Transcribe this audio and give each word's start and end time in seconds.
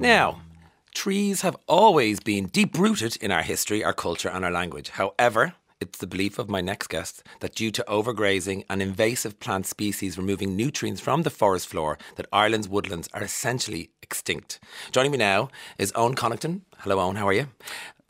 Now, 0.00 0.42
trees 0.94 1.40
have 1.40 1.56
always 1.66 2.20
been 2.20 2.46
deep 2.46 2.78
rooted 2.78 3.16
in 3.16 3.32
our 3.32 3.42
history, 3.42 3.82
our 3.82 3.92
culture, 3.92 4.28
and 4.28 4.44
our 4.44 4.50
language. 4.50 4.90
However, 4.90 5.54
it's 5.80 5.98
the 5.98 6.06
belief 6.06 6.38
of 6.38 6.48
my 6.48 6.60
next 6.60 6.86
guest 6.86 7.24
that 7.40 7.56
due 7.56 7.72
to 7.72 7.84
overgrazing 7.88 8.64
and 8.70 8.80
invasive 8.80 9.40
plant 9.40 9.66
species 9.66 10.16
removing 10.16 10.54
nutrients 10.54 11.00
from 11.00 11.22
the 11.22 11.30
forest 11.30 11.66
floor, 11.66 11.98
that 12.14 12.28
Ireland's 12.32 12.68
woodlands 12.68 13.08
are 13.12 13.24
essentially 13.24 13.90
extinct. 14.00 14.60
Joining 14.92 15.10
me 15.10 15.18
now 15.18 15.50
is 15.78 15.90
Eoghan 15.92 16.14
Connaughton. 16.14 16.60
Hello, 16.78 16.98
Eoghan. 16.98 17.16
How 17.16 17.26
are 17.26 17.32
you? 17.32 17.48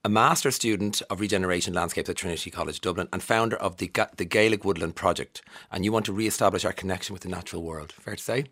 A 0.05 0.11
master 0.11 0.51
student 0.51 1.01
of 1.09 1.21
regeneration 1.21 1.73
landscapes 1.73 2.11
at 2.11 2.17
Trinity 2.17 2.51
College 2.51 2.83
Dublin 2.83 3.09
and 3.15 3.23
founder 3.23 3.57
of 3.57 3.79
the, 3.79 3.89
Ga- 3.89 4.09
the 4.19 4.27
Gaelic 4.27 4.63
Woodland 4.63 4.95
Project. 4.95 5.41
And 5.73 5.87
you 5.87 5.93
want 5.93 6.05
to 6.07 6.13
re-establish 6.13 6.67
our 6.67 6.73
connection 6.75 7.15
with 7.15 7.23
the 7.23 7.31
natural 7.31 7.63
world. 7.63 7.93
Fair 7.93 8.17
to 8.17 8.23
say? 8.23 8.45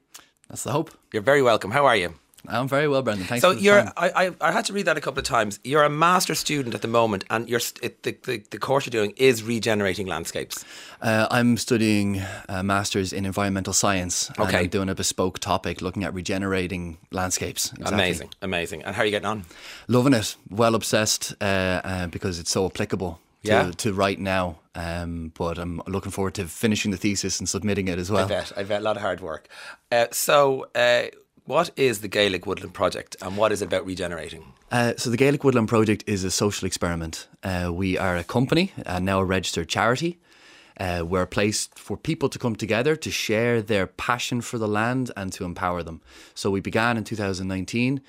That's 0.49 0.63
the 0.63 0.73
hope. 0.73 0.91
You're 1.13 1.23
very 1.23 1.43
welcome. 1.43 1.73
How 1.73 1.85
are 1.85 1.97
you? 1.97 2.15
I'm 2.49 2.69
very 2.69 2.89
well, 2.89 3.03
Brendan. 3.03 3.27
Thanks 3.27 3.43
So 3.43 3.51
you're. 3.51 3.81
I, 3.97 4.11
I, 4.27 4.31
I 4.41 4.53
had 4.53 4.65
to 4.67 4.73
read 4.73 4.87
that 4.87 4.97
a 4.97 5.01
couple 5.01 5.19
of 5.19 5.25
times. 5.27 5.61
You're 5.65 5.85
a 5.85 5.91
master 5.91 6.35
student 6.35 6.75
at 6.75 6.83
the 6.83 6.89
moment, 6.89 7.25
and 7.31 7.49
you're 7.49 7.61
it, 7.83 8.03
the, 8.03 8.17
the 8.25 8.43
the 8.51 8.59
course 8.59 8.87
you're 8.87 8.91
doing 9.03 9.13
is 9.17 9.43
regenerating 9.43 10.07
landscapes. 10.07 10.65
Uh, 11.03 11.27
I'm 11.31 11.57
studying 11.57 12.23
a 12.49 12.63
master's 12.63 13.13
in 13.13 13.27
environmental 13.27 13.73
science. 13.73 14.29
and 14.31 14.41
Okay. 14.49 14.59
I'm 14.61 14.69
doing 14.69 14.89
a 14.89 14.95
bespoke 14.95 15.39
topic 15.39 15.81
looking 15.83 16.05
at 16.05 16.15
regenerating 16.15 16.99
landscapes. 17.13 17.73
Exactly. 17.73 17.95
Amazing, 17.95 18.31
amazing. 18.43 18.83
And 18.85 18.95
how 18.97 19.03
are 19.03 19.05
you 19.05 19.11
getting 19.11 19.27
on? 19.27 19.45
Loving 19.89 20.15
it. 20.15 20.37
Well 20.51 20.75
obsessed 20.75 21.35
uh, 21.41 21.45
uh, 21.85 22.07
because 22.09 22.39
it's 22.39 22.51
so 22.51 22.67
applicable 22.67 23.21
to, 23.45 23.49
Yeah. 23.51 23.71
to 23.77 23.93
right 23.93 24.19
now. 24.19 24.59
Um, 24.75 25.33
but 25.39 25.57
I'm 25.59 25.81
looking 25.87 26.13
forward 26.13 26.35
to 26.35 26.45
finishing 26.47 26.91
the 26.91 26.99
thesis 26.99 27.39
and 27.41 27.49
submitting 27.49 27.89
it 27.89 27.99
as 27.99 28.11
well. 28.11 28.27
I 28.27 28.29
bet, 28.29 28.53
I 28.59 28.63
bet, 28.63 28.81
a 28.81 28.85
lot 28.85 28.97
of 28.97 29.03
hard 29.03 29.21
work. 29.23 29.49
Uh, 29.91 30.07
so, 30.13 30.67
uh, 30.75 31.05
what 31.47 31.71
is 31.77 32.01
the 32.01 32.09
Gaelic 32.09 32.47
Woodland 32.47 32.75
Project, 32.75 33.17
and 33.23 33.37
what 33.37 33.53
is 33.53 33.63
it 33.63 33.67
about 33.67 33.87
regenerating? 33.87 34.53
Uh, 34.71 34.93
so 34.97 35.11
the 35.11 35.17
Gaelic 35.17 35.45
Woodland 35.45 35.69
Project 35.69 36.05
is 36.07 36.25
a 36.25 36.31
social 36.31 36.67
experiment. 36.67 37.29
Uh, 37.43 37.71
we 37.73 37.97
are 37.97 38.17
a 38.17 38.25
company 38.25 38.73
and 38.85 39.05
now 39.05 39.21
a 39.21 39.25
registered 39.25 39.69
charity. 39.69 40.19
Uh, 40.79 41.05
we're 41.07 41.23
a 41.23 41.27
place 41.27 41.69
for 41.75 41.97
people 41.97 42.29
to 42.29 42.39
come 42.39 42.55
together 42.55 42.97
to 42.97 43.11
share 43.11 43.63
their 43.63 43.87
passion 43.87 44.41
for 44.41 44.59
the 44.59 44.69
land 44.69 45.11
and 45.17 45.33
to 45.33 45.45
empower 45.45 45.83
them. 45.83 46.01
So 46.35 46.51
we 46.51 46.61
began 46.61 46.97
in 46.97 47.05
2019. 47.05 48.01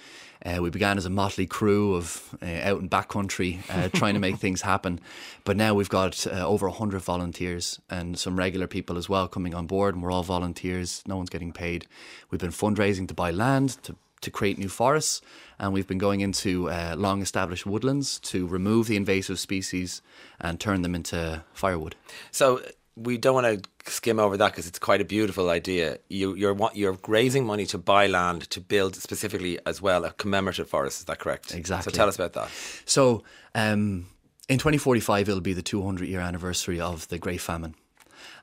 Uh, 0.46 0.62
we 0.62 0.70
began 0.70 0.98
as 0.98 1.06
a 1.06 1.10
motley 1.10 1.46
crew 1.46 1.96
of 1.96 2.36
uh, 2.42 2.46
out 2.46 2.80
in 2.80 2.90
backcountry 2.90 3.60
uh, 3.70 3.90
trying 3.94 4.14
to 4.14 4.20
make 4.20 4.38
things 4.38 4.62
happen. 4.62 5.00
But 5.44 5.58
now 5.58 5.74
we've 5.74 5.90
got 5.90 6.28
uh, 6.28 6.48
over 6.48 6.68
100 6.68 7.02
volunteers 7.02 7.80
and 7.90 8.18
some 8.18 8.38
regular 8.38 8.68
people 8.68 8.98
as 8.98 9.10
well 9.10 9.28
coming 9.28 9.56
on 9.56 9.66
board, 9.66 9.96
and 9.96 10.04
we're 10.04 10.12
all 10.12 10.24
volunteers. 10.24 11.04
No 11.08 11.18
one's 11.18 11.30
getting 11.30 11.52
paid. 11.52 11.88
We've 12.30 12.42
been 12.42 12.52
fundraising 12.52 13.08
to 13.08 13.14
buy 13.14 13.32
land, 13.32 13.78
to 13.84 13.96
to 14.22 14.32
create 14.32 14.58
new 14.58 14.70
forests, 14.70 15.22
and 15.60 15.74
we've 15.74 15.88
been 15.88 15.98
going 15.98 16.22
into 16.22 16.70
uh, 16.70 16.96
long 16.98 17.22
established 17.22 17.66
woodlands 17.66 18.20
to 18.20 18.48
remove 18.48 18.88
the 18.88 18.96
invasive 18.96 19.40
species 19.40 20.02
and 20.40 20.60
turn 20.60 20.82
them 20.82 20.96
into 20.96 21.44
firewood. 21.54 21.96
So, 22.32 22.62
we 22.96 23.18
don't 23.20 23.36
want 23.36 23.64
to 23.86 23.92
skim 23.92 24.20
over 24.20 24.38
that 24.38 24.52
because 24.52 24.66
it's 24.66 24.80
quite 24.80 25.02
a 25.02 25.06
beautiful 25.06 25.52
idea. 25.52 26.00
You, 26.10 26.34
you're 26.34 26.58
you're 26.74 26.98
raising 27.08 27.46
money 27.46 27.68
to 27.68 27.78
buy 27.78 28.08
land 28.08 28.50
to 28.50 28.60
build 28.60 28.96
specifically 28.96 29.60
as 29.68 29.82
well 29.82 30.04
a 30.04 30.12
commemorative 30.14 30.68
forest. 30.68 31.00
Is 31.00 31.06
that 31.06 31.20
correct? 31.20 31.54
Exactly. 31.54 31.92
So, 31.92 31.96
tell 31.96 32.08
us 32.08 32.16
about 32.16 32.34
that. 32.34 32.50
So, 32.86 33.24
um, 33.54 34.08
in 34.50 34.58
2045, 34.58 35.30
it'll 35.30 35.42
be 35.42 35.54
the 35.54 35.62
200 35.62 36.08
year 36.08 36.22
anniversary 36.22 36.80
of 36.80 37.08
the 37.10 37.20
Great 37.20 37.42
Famine. 37.42 37.76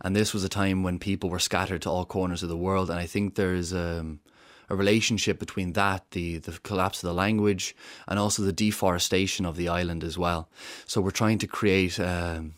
And 0.00 0.14
this 0.14 0.34
was 0.34 0.44
a 0.44 0.48
time 0.48 0.82
when 0.82 0.98
people 0.98 1.30
were 1.30 1.38
scattered 1.38 1.82
to 1.82 1.90
all 1.90 2.04
corners 2.04 2.42
of 2.42 2.48
the 2.48 2.56
world. 2.56 2.90
And 2.90 2.98
I 2.98 3.06
think 3.06 3.34
there's 3.34 3.72
um, 3.72 4.20
a 4.68 4.76
relationship 4.76 5.38
between 5.38 5.72
that, 5.72 6.10
the, 6.10 6.38
the 6.38 6.58
collapse 6.62 7.02
of 7.02 7.08
the 7.08 7.14
language, 7.14 7.74
and 8.08 8.18
also 8.18 8.42
the 8.42 8.52
deforestation 8.52 9.46
of 9.46 9.56
the 9.56 9.68
island 9.68 10.04
as 10.04 10.18
well. 10.18 10.48
So, 10.86 11.00
we're 11.00 11.10
trying 11.10 11.38
to 11.38 11.46
create. 11.46 11.98
Um, 12.00 12.54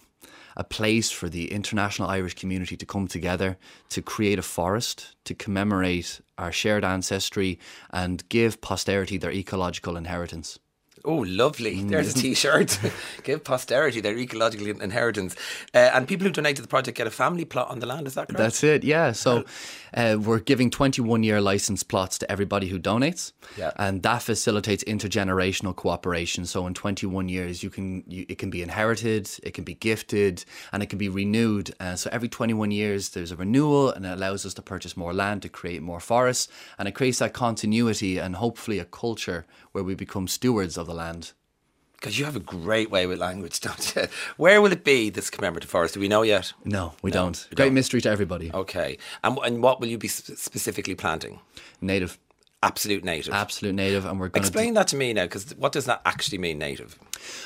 a 0.58 0.64
place 0.64 1.10
for 1.10 1.28
the 1.28 1.52
international 1.52 2.08
Irish 2.08 2.34
community 2.34 2.76
to 2.78 2.86
come 2.86 3.06
together 3.06 3.58
to 3.90 4.00
create 4.00 4.38
a 4.38 4.42
forest 4.42 5.14
to 5.24 5.34
commemorate 5.34 6.20
our 6.38 6.50
shared 6.50 6.82
ancestry 6.82 7.58
and 7.90 8.26
give 8.30 8.62
posterity 8.62 9.18
their 9.18 9.30
ecological 9.30 9.98
inheritance. 9.98 10.58
Oh, 11.06 11.24
lovely. 11.26 11.76
Mm, 11.76 11.88
There's 11.88 12.16
a 12.16 12.18
t 12.22 12.34
shirt. 12.34 12.78
Give 13.22 13.42
posterity 13.42 14.00
their 14.00 14.18
ecological 14.18 14.66
inheritance. 14.66 15.36
Uh, 15.72 15.90
and 15.94 16.08
people 16.08 16.26
who 16.26 16.32
donate 16.32 16.56
to 16.56 16.62
the 16.62 16.68
project 16.68 16.98
get 16.98 17.06
a 17.06 17.10
family 17.10 17.44
plot 17.44 17.70
on 17.70 17.78
the 17.78 17.86
land. 17.86 18.08
Is 18.08 18.14
that 18.14 18.26
correct? 18.26 18.38
That's 18.38 18.64
it, 18.64 18.82
yeah. 18.82 19.12
So 19.12 19.44
uh, 19.94 20.18
we're 20.20 20.40
giving 20.40 20.68
21 20.68 21.22
year 21.22 21.40
license 21.40 21.84
plots 21.84 22.18
to 22.18 22.30
everybody 22.30 22.66
who 22.66 22.80
donates. 22.80 23.32
Yeah. 23.56 23.70
And 23.76 24.02
that 24.02 24.22
facilitates 24.22 24.82
intergenerational 24.84 25.76
cooperation. 25.76 26.44
So 26.44 26.66
in 26.66 26.74
21 26.74 27.28
years, 27.28 27.62
you 27.62 27.70
can 27.70 28.02
you, 28.08 28.26
it 28.28 28.38
can 28.38 28.50
be 28.50 28.62
inherited, 28.62 29.30
it 29.44 29.54
can 29.54 29.62
be 29.62 29.74
gifted, 29.74 30.44
and 30.72 30.82
it 30.82 30.86
can 30.86 30.98
be 30.98 31.08
renewed. 31.08 31.72
Uh, 31.78 31.94
so 31.94 32.10
every 32.12 32.28
21 32.28 32.72
years, 32.72 33.10
there's 33.10 33.30
a 33.30 33.36
renewal, 33.36 33.90
and 33.90 34.04
it 34.04 34.10
allows 34.10 34.44
us 34.44 34.54
to 34.54 34.62
purchase 34.62 34.96
more 34.96 35.14
land 35.14 35.42
to 35.42 35.48
create 35.48 35.82
more 35.82 36.00
forests. 36.00 36.48
And 36.78 36.88
it 36.88 36.92
creates 36.92 37.20
that 37.20 37.32
continuity 37.32 38.18
and 38.18 38.34
hopefully 38.34 38.80
a 38.80 38.84
culture 38.84 39.46
where 39.70 39.84
we 39.84 39.94
become 39.94 40.26
stewards 40.26 40.76
of 40.76 40.86
the 40.86 40.94
land. 40.96 41.32
Because 41.94 42.18
you 42.18 42.24
have 42.26 42.36
a 42.36 42.40
great 42.40 42.90
way 42.90 43.06
with 43.06 43.18
language, 43.18 43.60
don't 43.66 43.96
you? 43.96 44.02
Where 44.36 44.60
will 44.60 44.70
it 44.72 44.84
be, 44.84 45.08
this 45.10 45.30
commemorative 45.30 45.70
forest? 45.70 45.94
Do 45.94 46.00
we 46.00 46.08
know 46.08 46.22
yet? 46.22 46.52
No, 46.64 46.92
we 47.02 47.10
don't. 47.10 47.46
we 47.50 47.54
Great 47.56 47.66
don't. 47.66 47.74
mystery 47.74 48.00
to 48.02 48.10
everybody. 48.10 48.50
Okay. 48.52 48.98
And, 49.24 49.38
and 49.44 49.62
what 49.62 49.80
will 49.80 49.88
you 49.88 49.96
be 49.98 50.08
specifically 50.08 50.94
planting? 50.94 51.40
Native, 51.80 52.18
Absolute 52.62 53.04
native. 53.04 53.32
absolute 53.34 53.74
native, 53.74 54.04
and 54.04 54.18
we're 54.18 54.28
going 54.28 54.42
to 54.42 54.46
Explain 54.48 54.74
that 54.74 54.88
to 54.88 54.96
me 54.96 55.12
now, 55.12 55.24
because 55.24 55.54
what 55.56 55.72
does 55.72 55.84
that 55.86 56.00
actually 56.04 56.38
mean, 56.38 56.58
native? 56.58 56.98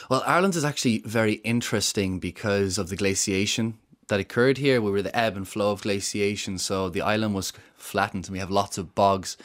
Well, 0.09 0.23
Ireland 0.27 0.57
is 0.57 0.65
actually 0.65 0.99
very 1.05 1.35
interesting 1.35 2.19
because 2.19 2.79
of 2.79 2.89
the 2.89 2.97
glaciation 2.97 3.79
that 4.11 4.21
occurred 4.21 4.59
here. 4.59 4.81
We 4.81 4.91
were 4.91 5.03
the 5.03 5.17
ebb 5.17 5.37
and 5.37 5.49
flow 5.49 5.73
of 5.73 5.83
glaciation, 5.83 6.59
so 6.59 6.91
the 6.91 7.01
island 7.01 7.35
was 7.35 7.53
flattened, 7.77 8.27
and 8.27 8.35
we 8.35 8.39
have 8.39 8.51
lots 8.51 8.77
of 8.79 8.95
bogs. 8.95 9.37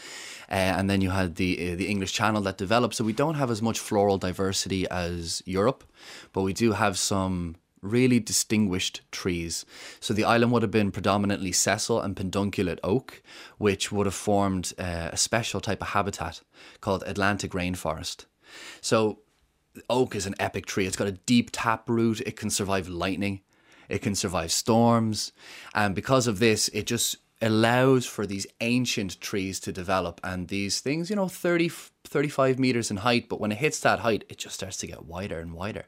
Uh, 0.50 0.76
and 0.78 0.90
then 0.90 1.02
you 1.02 1.10
had 1.12 1.36
the 1.36 1.72
uh, 1.72 1.76
the 1.76 1.88
English 1.88 2.14
Channel 2.14 2.42
that 2.44 2.58
developed, 2.58 2.96
so 2.96 3.04
we 3.04 3.14
don't 3.14 3.36
have 3.36 3.50
as 3.50 3.62
much 3.62 3.80
floral 3.80 4.18
diversity 4.18 4.88
as 4.90 5.42
Europe, 5.46 5.84
but 6.34 6.42
we 6.42 6.54
do 6.54 6.74
have 6.74 6.98
some 6.98 7.56
really 7.82 8.20
distinguished 8.20 9.02
trees. 9.12 9.66
So 10.00 10.14
the 10.14 10.24
island 10.24 10.52
would 10.52 10.64
have 10.64 10.72
been 10.72 10.92
predominantly 10.92 11.52
sessile 11.52 12.02
and 12.02 12.16
pedunculate 12.16 12.80
oak, 12.84 13.22
which 13.58 13.92
would 13.92 14.08
have 14.08 14.16
formed 14.16 14.74
uh, 14.78 15.10
a 15.14 15.18
special 15.18 15.62
type 15.62 15.82
of 15.82 15.90
habitat 15.90 16.42
called 16.82 17.04
Atlantic 17.06 17.52
rainforest. 17.52 18.26
So 18.82 19.20
oak 19.90 20.16
is 20.16 20.26
an 20.26 20.36
epic 20.40 20.66
tree. 20.66 20.88
It's 20.88 20.96
got 20.96 21.08
a 21.08 21.20
deep 21.26 21.50
tap 21.52 21.90
root. 21.90 22.22
It 22.22 22.36
can 22.36 22.50
survive 22.50 22.88
lightning. 22.90 23.42
It 23.90 24.02
can 24.02 24.16
survive 24.16 24.52
storms. 24.52 25.32
And 25.74 25.96
because 25.96 26.28
of 26.28 26.40
this, 26.40 26.70
it 26.70 26.86
just 26.86 27.18
allows 27.42 28.06
for 28.06 28.26
these 28.26 28.48
ancient 28.62 29.20
trees 29.20 29.60
to 29.62 29.72
develop. 29.72 30.20
And 30.24 30.48
these 30.48 30.80
things, 30.80 31.10
you 31.10 31.16
know, 31.16 31.28
30, 31.28 31.70
35 32.06 32.58
meters 32.60 32.90
in 32.90 32.98
height, 32.98 33.28
but 33.30 33.40
when 33.40 33.52
it 33.52 33.58
hits 33.58 33.80
that 33.82 34.00
height, 34.00 34.24
it 34.30 34.38
just 34.38 34.56
starts 34.56 34.78
to 34.78 34.88
get 34.88 35.06
wider 35.06 35.40
and 35.40 35.54
wider. 35.54 35.86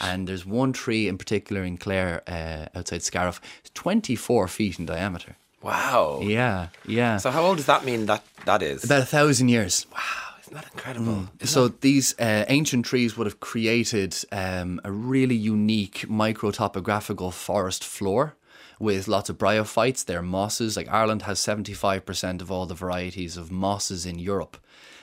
And 0.00 0.26
there's 0.28 0.46
one 0.46 0.72
tree 0.72 1.08
in 1.08 1.18
particular 1.18 1.62
in 1.64 1.76
Clare, 1.78 2.22
uh, 2.26 2.78
outside 2.78 3.02
Scariff, 3.02 3.40
24 3.74 4.48
feet 4.48 4.78
in 4.78 4.86
diameter. 4.86 5.36
Wow. 5.62 6.20
Yeah, 6.22 6.68
yeah. 6.86 7.16
So 7.16 7.30
how 7.30 7.42
old 7.42 7.56
does 7.56 7.66
that 7.66 7.84
mean 7.86 8.06
that 8.06 8.22
that 8.44 8.62
is? 8.62 8.84
About 8.84 9.00
a 9.00 9.06
thousand 9.06 9.48
years. 9.48 9.86
wow, 9.90 10.23
that 10.54 10.66
incredible? 10.72 11.28
So 11.42 11.68
these 11.68 12.18
uh, 12.18 12.44
ancient 12.48 12.86
trees 12.86 13.16
would 13.16 13.26
have 13.26 13.40
created 13.40 14.16
um, 14.32 14.80
a 14.84 14.90
really 14.90 15.34
unique 15.34 16.06
microtopographical 16.08 17.32
forest 17.32 17.84
floor 17.84 18.36
with 18.78 19.08
lots 19.08 19.28
of 19.28 19.38
bryophytes. 19.38 20.04
They're 20.04 20.22
mosses. 20.22 20.76
Like 20.76 20.88
Ireland 20.88 21.22
has 21.22 21.38
75% 21.40 22.40
of 22.40 22.50
all 22.50 22.66
the 22.66 22.74
varieties 22.74 23.36
of 23.36 23.50
mosses 23.50 24.06
in 24.06 24.18
Europe. 24.18 24.56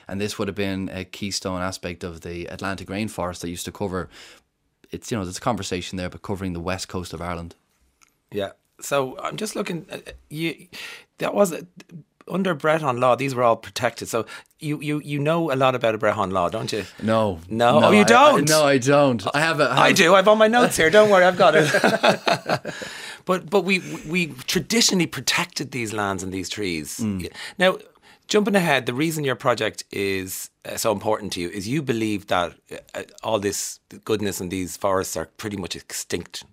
And 0.08 0.20
this 0.20 0.38
would 0.38 0.48
have 0.48 0.56
been 0.56 0.90
a 0.92 1.04
keystone 1.04 1.62
aspect 1.62 2.02
of 2.04 2.22
the 2.22 2.46
Atlantic 2.46 2.88
rainforest 2.88 3.40
that 3.40 3.50
used 3.50 3.64
to 3.66 3.72
cover, 3.72 4.08
it's, 4.90 5.10
you 5.10 5.16
know, 5.16 5.24
there's 5.24 5.38
a 5.38 5.40
conversation 5.40 5.96
there, 5.96 6.10
but 6.10 6.22
covering 6.22 6.52
the 6.52 6.60
west 6.60 6.88
coast 6.88 7.12
of 7.12 7.22
Ireland. 7.22 7.54
Yeah. 8.30 8.50
So 8.80 9.16
I'm 9.20 9.36
just 9.36 9.54
looking. 9.54 9.86
Uh, 9.90 9.98
you 10.28 10.66
that 11.18 11.34
was 11.34 11.54
under 12.28 12.54
Brehon 12.54 12.98
law. 13.00 13.14
These 13.16 13.34
were 13.34 13.42
all 13.42 13.56
protected. 13.56 14.08
So 14.08 14.26
you 14.60 14.80
you 14.80 15.00
you 15.04 15.18
know 15.18 15.52
a 15.52 15.56
lot 15.56 15.74
about 15.74 15.94
a 15.94 15.98
Brehon 15.98 16.30
law, 16.32 16.48
don't 16.48 16.72
you? 16.72 16.84
No. 17.02 17.40
No? 17.48 17.80
Oh, 17.84 17.90
you 17.90 17.98
I- 17.98 18.02
I- 18.02 18.04
don't? 18.04 18.48
no, 18.48 18.64
I 18.64 18.78
don't. 18.78 19.24
I 19.34 19.40
have 19.40 19.60
a. 19.60 19.64
I 19.64 19.76
I 19.84 19.88
have- 19.88 19.96
do. 19.96 20.14
I've 20.14 20.28
on 20.28 20.38
my 20.38 20.48
notes 20.48 20.76
here. 20.76 20.90
Don't 20.90 21.10
worry, 21.10 21.24
I've 21.24 21.38
got 21.38 21.54
it. 21.56 21.66
but 23.24 23.48
but 23.50 23.62
we 23.64 23.80
we 24.08 24.26
traditionally 24.46 25.06
protected 25.06 25.70
these 25.70 25.92
lands 25.92 26.22
and 26.22 26.32
these 26.32 26.48
trees. 26.48 27.00
Now, 27.58 27.78
jumping 28.28 28.54
ahead, 28.56 28.86
the 28.86 28.94
reason 28.94 29.24
your 29.24 29.36
project 29.36 29.84
is 29.90 30.50
uh, 30.64 30.76
so 30.76 30.92
important 30.92 31.32
to 31.34 31.40
you 31.40 31.48
is 31.50 31.66
you 31.68 31.82
believe 31.82 32.26
that 32.28 32.52
uh, 32.94 33.02
all 33.22 33.38
this 33.40 33.80
goodness 34.04 34.40
in 34.40 34.48
these 34.48 34.76
forests 34.76 35.16
are 35.16 35.26
pretty 35.36 35.56
much 35.56 35.76
extinct. 35.76 36.44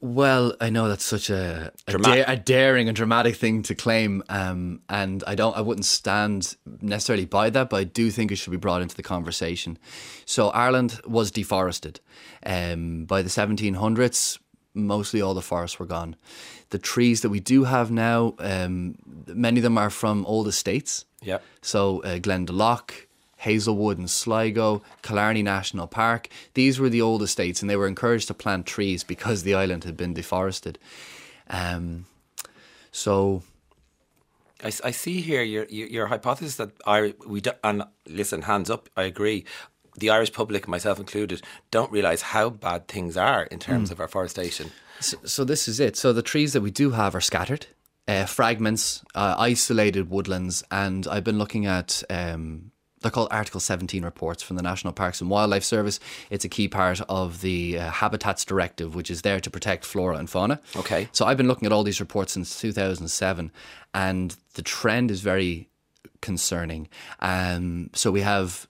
Well, 0.00 0.54
I 0.60 0.70
know 0.70 0.88
that's 0.88 1.04
such 1.04 1.30
a 1.30 1.72
a, 1.86 1.98
da- 1.98 2.24
a 2.26 2.36
daring 2.36 2.88
and 2.88 2.96
dramatic 2.96 3.36
thing 3.36 3.62
to 3.64 3.74
claim, 3.74 4.22
um, 4.28 4.82
and 4.88 5.22
I 5.26 5.34
don't, 5.34 5.56
I 5.56 5.60
wouldn't 5.60 5.84
stand 5.84 6.56
necessarily 6.80 7.26
by 7.26 7.50
that, 7.50 7.70
but 7.70 7.76
I 7.76 7.84
do 7.84 8.10
think 8.10 8.30
it 8.30 8.36
should 8.36 8.50
be 8.52 8.56
brought 8.56 8.82
into 8.82 8.96
the 8.96 9.02
conversation. 9.02 9.78
So 10.24 10.50
Ireland 10.50 11.00
was 11.04 11.30
deforested 11.30 12.00
um, 12.46 13.04
by 13.04 13.22
the 13.22 13.28
1700s. 13.28 14.38
Mostly 14.72 15.20
all 15.20 15.34
the 15.34 15.42
forests 15.42 15.78
were 15.78 15.86
gone. 15.86 16.14
The 16.70 16.78
trees 16.78 17.22
that 17.22 17.30
we 17.30 17.40
do 17.40 17.64
have 17.64 17.90
now, 17.90 18.34
um, 18.38 18.94
many 19.26 19.58
of 19.58 19.64
them 19.64 19.76
are 19.76 19.90
from 19.90 20.24
old 20.26 20.46
estates. 20.46 21.04
Yep. 21.22 21.42
So 21.60 22.02
uh, 22.02 22.18
Glendalough, 22.18 23.06
Hazelwood 23.40 23.98
and 23.98 24.10
Sligo, 24.10 24.82
Killarney 25.02 25.42
National 25.42 25.86
Park. 25.86 26.28
These 26.54 26.78
were 26.78 26.88
the 26.88 27.02
old 27.02 27.22
estates, 27.22 27.62
and 27.62 27.70
they 27.70 27.76
were 27.76 27.88
encouraged 27.88 28.28
to 28.28 28.34
plant 28.34 28.66
trees 28.66 29.02
because 29.02 29.42
the 29.42 29.54
island 29.54 29.84
had 29.84 29.96
been 29.96 30.14
deforested. 30.14 30.78
Um, 31.48 32.06
so 32.92 33.42
I 34.62 34.90
see 34.90 35.20
here 35.20 35.42
your 35.42 35.64
your, 35.70 36.06
hypothesis 36.06 36.56
that 36.56 36.70
I 36.86 37.14
we 37.26 37.40
do, 37.40 37.52
and 37.64 37.84
listen, 38.06 38.42
hands 38.42 38.68
up, 38.68 38.88
I 38.96 39.04
agree. 39.04 39.44
The 39.96 40.10
Irish 40.10 40.32
public, 40.32 40.68
myself 40.68 40.98
included, 40.98 41.42
don't 41.70 41.90
realise 41.90 42.22
how 42.22 42.50
bad 42.50 42.88
things 42.88 43.16
are 43.16 43.44
in 43.44 43.58
terms 43.58 43.90
of 43.90 44.00
our 44.00 44.08
forestation. 44.08 44.70
So, 45.00 45.16
so 45.24 45.44
this 45.44 45.66
is 45.66 45.80
it. 45.80 45.96
So 45.96 46.12
the 46.12 46.22
trees 46.22 46.52
that 46.52 46.60
we 46.60 46.70
do 46.70 46.90
have 46.90 47.14
are 47.14 47.20
scattered, 47.20 47.66
uh, 48.06 48.26
fragments, 48.26 49.02
uh, 49.14 49.34
isolated 49.38 50.10
woodlands, 50.10 50.62
and 50.70 51.06
I've 51.06 51.24
been 51.24 51.38
looking 51.38 51.66
at. 51.66 52.02
Um, 52.10 52.69
they're 53.00 53.10
called 53.10 53.28
Article 53.30 53.60
17 53.60 54.04
reports 54.04 54.42
from 54.42 54.56
the 54.56 54.62
National 54.62 54.92
Parks 54.92 55.20
and 55.20 55.30
Wildlife 55.30 55.64
Service. 55.64 56.00
It's 56.28 56.44
a 56.44 56.48
key 56.48 56.68
part 56.68 57.00
of 57.08 57.40
the 57.40 57.78
uh, 57.78 57.90
Habitats 57.90 58.44
Directive, 58.44 58.94
which 58.94 59.10
is 59.10 59.22
there 59.22 59.40
to 59.40 59.50
protect 59.50 59.84
flora 59.84 60.16
and 60.16 60.28
fauna. 60.28 60.60
Okay. 60.76 61.08
So 61.12 61.24
I've 61.24 61.36
been 61.36 61.48
looking 61.48 61.66
at 61.66 61.72
all 61.72 61.82
these 61.82 62.00
reports 62.00 62.34
since 62.34 62.60
2007, 62.60 63.50
and 63.94 64.36
the 64.54 64.62
trend 64.62 65.10
is 65.10 65.20
very 65.22 65.68
concerning. 66.20 66.88
Um, 67.20 67.90
so 67.94 68.10
we 68.10 68.20
have 68.20 68.68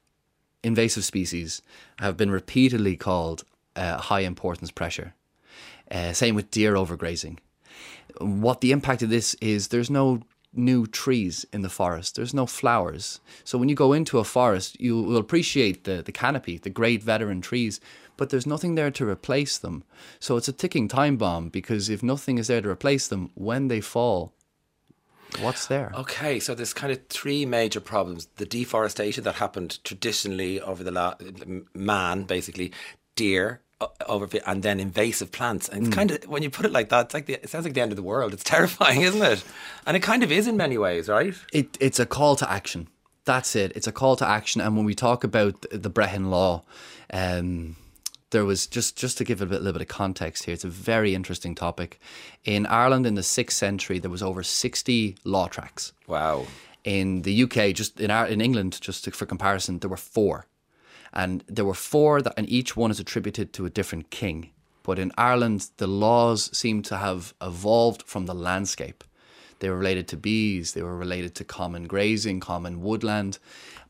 invasive 0.62 1.04
species 1.04 1.62
have 1.98 2.16
been 2.16 2.30
repeatedly 2.30 2.96
called 2.96 3.44
uh, 3.74 3.96
high 3.96 4.20
importance 4.20 4.70
pressure. 4.70 5.14
Uh, 5.90 6.12
same 6.12 6.34
with 6.34 6.50
deer 6.50 6.74
overgrazing. 6.74 7.38
What 8.20 8.60
the 8.60 8.70
impact 8.72 9.02
of 9.02 9.10
this 9.10 9.34
is, 9.40 9.68
there's 9.68 9.90
no 9.90 10.22
new 10.52 10.86
trees 10.86 11.46
in 11.52 11.62
the 11.62 11.68
forest. 11.68 12.16
There's 12.16 12.34
no 12.34 12.46
flowers. 12.46 13.20
So 13.44 13.58
when 13.58 13.68
you 13.68 13.74
go 13.74 13.92
into 13.92 14.18
a 14.18 14.24
forest, 14.24 14.80
you 14.80 15.00
will 15.00 15.16
appreciate 15.16 15.84
the, 15.84 16.02
the 16.02 16.12
canopy, 16.12 16.58
the 16.58 16.70
great 16.70 17.02
veteran 17.02 17.40
trees, 17.40 17.80
but 18.16 18.30
there's 18.30 18.46
nothing 18.46 18.74
there 18.74 18.90
to 18.90 19.08
replace 19.08 19.56
them. 19.58 19.84
So 20.18 20.36
it's 20.36 20.48
a 20.48 20.52
ticking 20.52 20.88
time 20.88 21.16
bomb 21.16 21.48
because 21.48 21.88
if 21.88 22.02
nothing 22.02 22.38
is 22.38 22.48
there 22.48 22.60
to 22.60 22.68
replace 22.68 23.08
them, 23.08 23.30
when 23.34 23.68
they 23.68 23.80
fall, 23.80 24.34
what's 25.40 25.66
there? 25.66 25.92
Okay, 25.94 26.40
so 26.40 26.54
there's 26.54 26.74
kind 26.74 26.92
of 26.92 27.06
three 27.08 27.46
major 27.46 27.80
problems: 27.80 28.26
the 28.36 28.46
deforestation 28.46 29.24
that 29.24 29.36
happened 29.36 29.82
traditionally 29.84 30.60
over 30.60 30.82
the 30.82 30.90
la- 30.90 31.14
man, 31.74 32.24
basically 32.24 32.72
deer. 33.14 33.60
O- 33.80 33.92
Over 34.06 34.28
and 34.46 34.62
then 34.62 34.78
invasive 34.78 35.32
plants, 35.32 35.68
and 35.68 35.86
it's 35.86 35.94
kind 35.96 36.10
of 36.10 36.24
when 36.28 36.42
you 36.42 36.50
put 36.50 36.66
it 36.66 36.72
like 36.72 36.90
that, 36.90 37.06
it's 37.06 37.14
like 37.14 37.26
the, 37.26 37.34
it 37.34 37.48
sounds 37.48 37.64
like 37.64 37.74
the 37.74 37.80
end 37.80 37.92
of 37.92 37.96
the 37.96 38.02
world. 38.02 38.32
It's 38.34 38.44
terrifying, 38.56 39.00
isn't 39.02 39.22
it? 39.22 39.42
And 39.86 39.96
it 39.96 40.00
kind 40.00 40.22
of 40.22 40.30
is 40.30 40.46
in 40.46 40.56
many 40.56 40.76
ways, 40.76 41.08
right? 41.08 41.34
It, 41.52 41.78
it's 41.80 41.98
a 41.98 42.06
call 42.06 42.36
to 42.36 42.50
action. 42.50 42.88
That's 43.24 43.54
it. 43.56 43.72
It's 43.74 43.86
a 43.86 43.92
call 43.92 44.16
to 44.16 44.26
action. 44.28 44.60
And 44.60 44.76
when 44.76 44.84
we 44.84 44.94
talk 44.94 45.24
about 45.24 45.64
the 45.70 45.90
Brehon 45.90 46.30
Law, 46.30 46.64
um, 47.12 47.76
there 48.30 48.44
was 48.44 48.66
just 48.66 48.96
just 48.96 49.18
to 49.18 49.24
give 49.24 49.40
a 49.40 49.46
bit, 49.46 49.62
little 49.62 49.72
bit 49.78 49.82
of 49.82 49.88
context 49.88 50.44
here. 50.44 50.54
It's 50.54 50.64
a 50.64 50.68
very 50.68 51.14
interesting 51.14 51.54
topic. 51.54 52.00
In 52.44 52.66
Ireland, 52.66 53.06
in 53.06 53.14
the 53.14 53.22
sixth 53.22 53.56
century, 53.58 53.98
there 53.98 54.10
was 54.10 54.22
over 54.22 54.42
sixty 54.42 55.16
law 55.24 55.48
tracts. 55.48 55.92
Wow. 56.06 56.46
In 56.84 57.22
the 57.22 57.42
UK, 57.42 57.74
just 57.74 58.00
in 58.00 58.10
our, 58.10 58.26
in 58.26 58.40
England, 58.40 58.78
just 58.80 59.04
to, 59.04 59.10
for 59.10 59.26
comparison, 59.26 59.80
there 59.80 59.90
were 59.90 59.98
four, 59.98 60.46
and 61.12 61.44
there 61.46 61.64
were 61.64 61.74
four 61.74 62.22
that, 62.22 62.34
and 62.36 62.48
each 62.48 62.76
one 62.76 62.90
is 62.90 63.00
attributed 63.00 63.52
to 63.54 63.66
a 63.66 63.70
different 63.70 64.10
king. 64.10 64.50
But 64.82 64.98
in 64.98 65.12
Ireland, 65.18 65.70
the 65.76 65.86
laws 65.86 66.56
seem 66.56 66.82
to 66.84 66.96
have 66.96 67.34
evolved 67.42 68.02
from 68.02 68.26
the 68.26 68.34
landscape. 68.34 69.04
They 69.58 69.68
were 69.68 69.76
related 69.76 70.08
to 70.08 70.16
bees, 70.16 70.72
they 70.72 70.82
were 70.82 70.96
related 70.96 71.34
to 71.36 71.44
common 71.44 71.86
grazing, 71.86 72.40
common 72.40 72.80
woodland. 72.80 73.38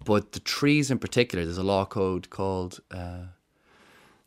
But 0.04 0.32
the 0.32 0.40
trees 0.40 0.90
in 0.90 0.98
particular, 0.98 1.44
there's 1.44 1.58
a 1.58 1.62
law 1.62 1.84
code 1.84 2.28
called 2.28 2.80
uh, 2.90 3.26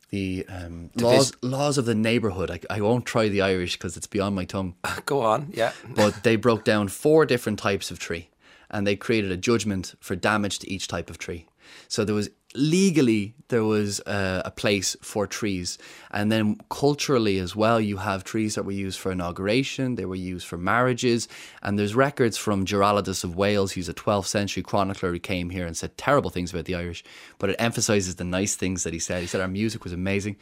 the 0.10 0.46
um, 0.48 0.89
laws, 0.96 1.34
laws 1.42 1.78
of 1.78 1.86
the 1.86 1.96
neighbourhood. 1.96 2.50
I, 2.50 2.60
I 2.69 2.81
won't 2.81 3.06
try 3.06 3.28
the 3.28 3.42
Irish 3.42 3.74
because 3.74 3.98
it's 3.98 4.07
beyond 4.07 4.36
my 4.36 4.46
tongue. 4.46 4.75
Go 5.06 5.22
on, 5.22 5.50
yeah. 5.51 5.74
But 5.96 6.24
they 6.24 6.38
broke 6.38 6.63
down 6.63 6.88
four 6.88 7.25
different 7.25 7.60
types 7.60 7.92
of 7.92 8.00
tree 8.00 8.30
and 8.69 8.88
they 8.88 8.96
created 8.96 9.31
a 9.31 9.38
judgment 9.38 9.96
for 10.00 10.16
damage 10.16 10.60
to 10.60 10.69
each 10.69 10.88
type 10.88 11.10
of 11.10 11.18
tree. 11.18 11.48
So 11.88 12.06
there 12.06 12.16
was 12.16 12.30
legally 12.56 13.36
there 13.50 13.64
was 13.64 14.00
a, 14.08 14.44
a 14.46 14.52
place 14.52 14.96
for 15.02 15.28
trees, 15.28 15.78
and 16.12 16.32
then 16.32 16.58
culturally 16.70 17.38
as 17.38 17.56
well, 17.56 17.80
you 17.80 17.98
have 17.98 18.24
trees 18.24 18.56
that 18.56 18.64
were 18.64 18.72
used 18.72 19.00
for 19.00 19.12
inauguration, 19.12 19.96
they 19.96 20.06
were 20.06 20.16
used 20.16 20.48
for 20.48 20.58
marriages, 20.58 21.28
and 21.62 21.78
there's 21.78 21.96
records 21.96 22.38
from 22.38 22.66
Giraldus 22.66 23.24
of 23.24 23.36
Wales, 23.36 23.74
who's 23.74 23.90
a 23.90 23.94
12th 23.94 24.26
century 24.26 24.64
chronicler 24.64 25.12
who 25.12 25.20
came 25.20 25.52
here 25.52 25.68
and 25.68 25.78
said 25.78 25.98
terrible 25.98 26.30
things 26.30 26.52
about 26.52 26.66
the 26.66 26.76
Irish, 26.76 27.04
but 27.38 27.50
it 27.50 27.56
emphasizes 27.60 28.16
the 28.16 28.24
nice 28.24 28.56
things 28.56 28.84
that 28.84 28.94
he 28.94 29.00
said. 29.00 29.22
He 29.22 29.28
said 29.28 29.42
our 29.42 29.48
music 29.48 29.84
was 29.84 29.94
amazing, 29.94 30.38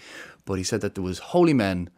but 0.45 0.55
he 0.55 0.63
said 0.63 0.81
that 0.81 0.95
there 0.95 1.03
was 1.03 1.19
holy 1.19 1.53
men 1.53 1.89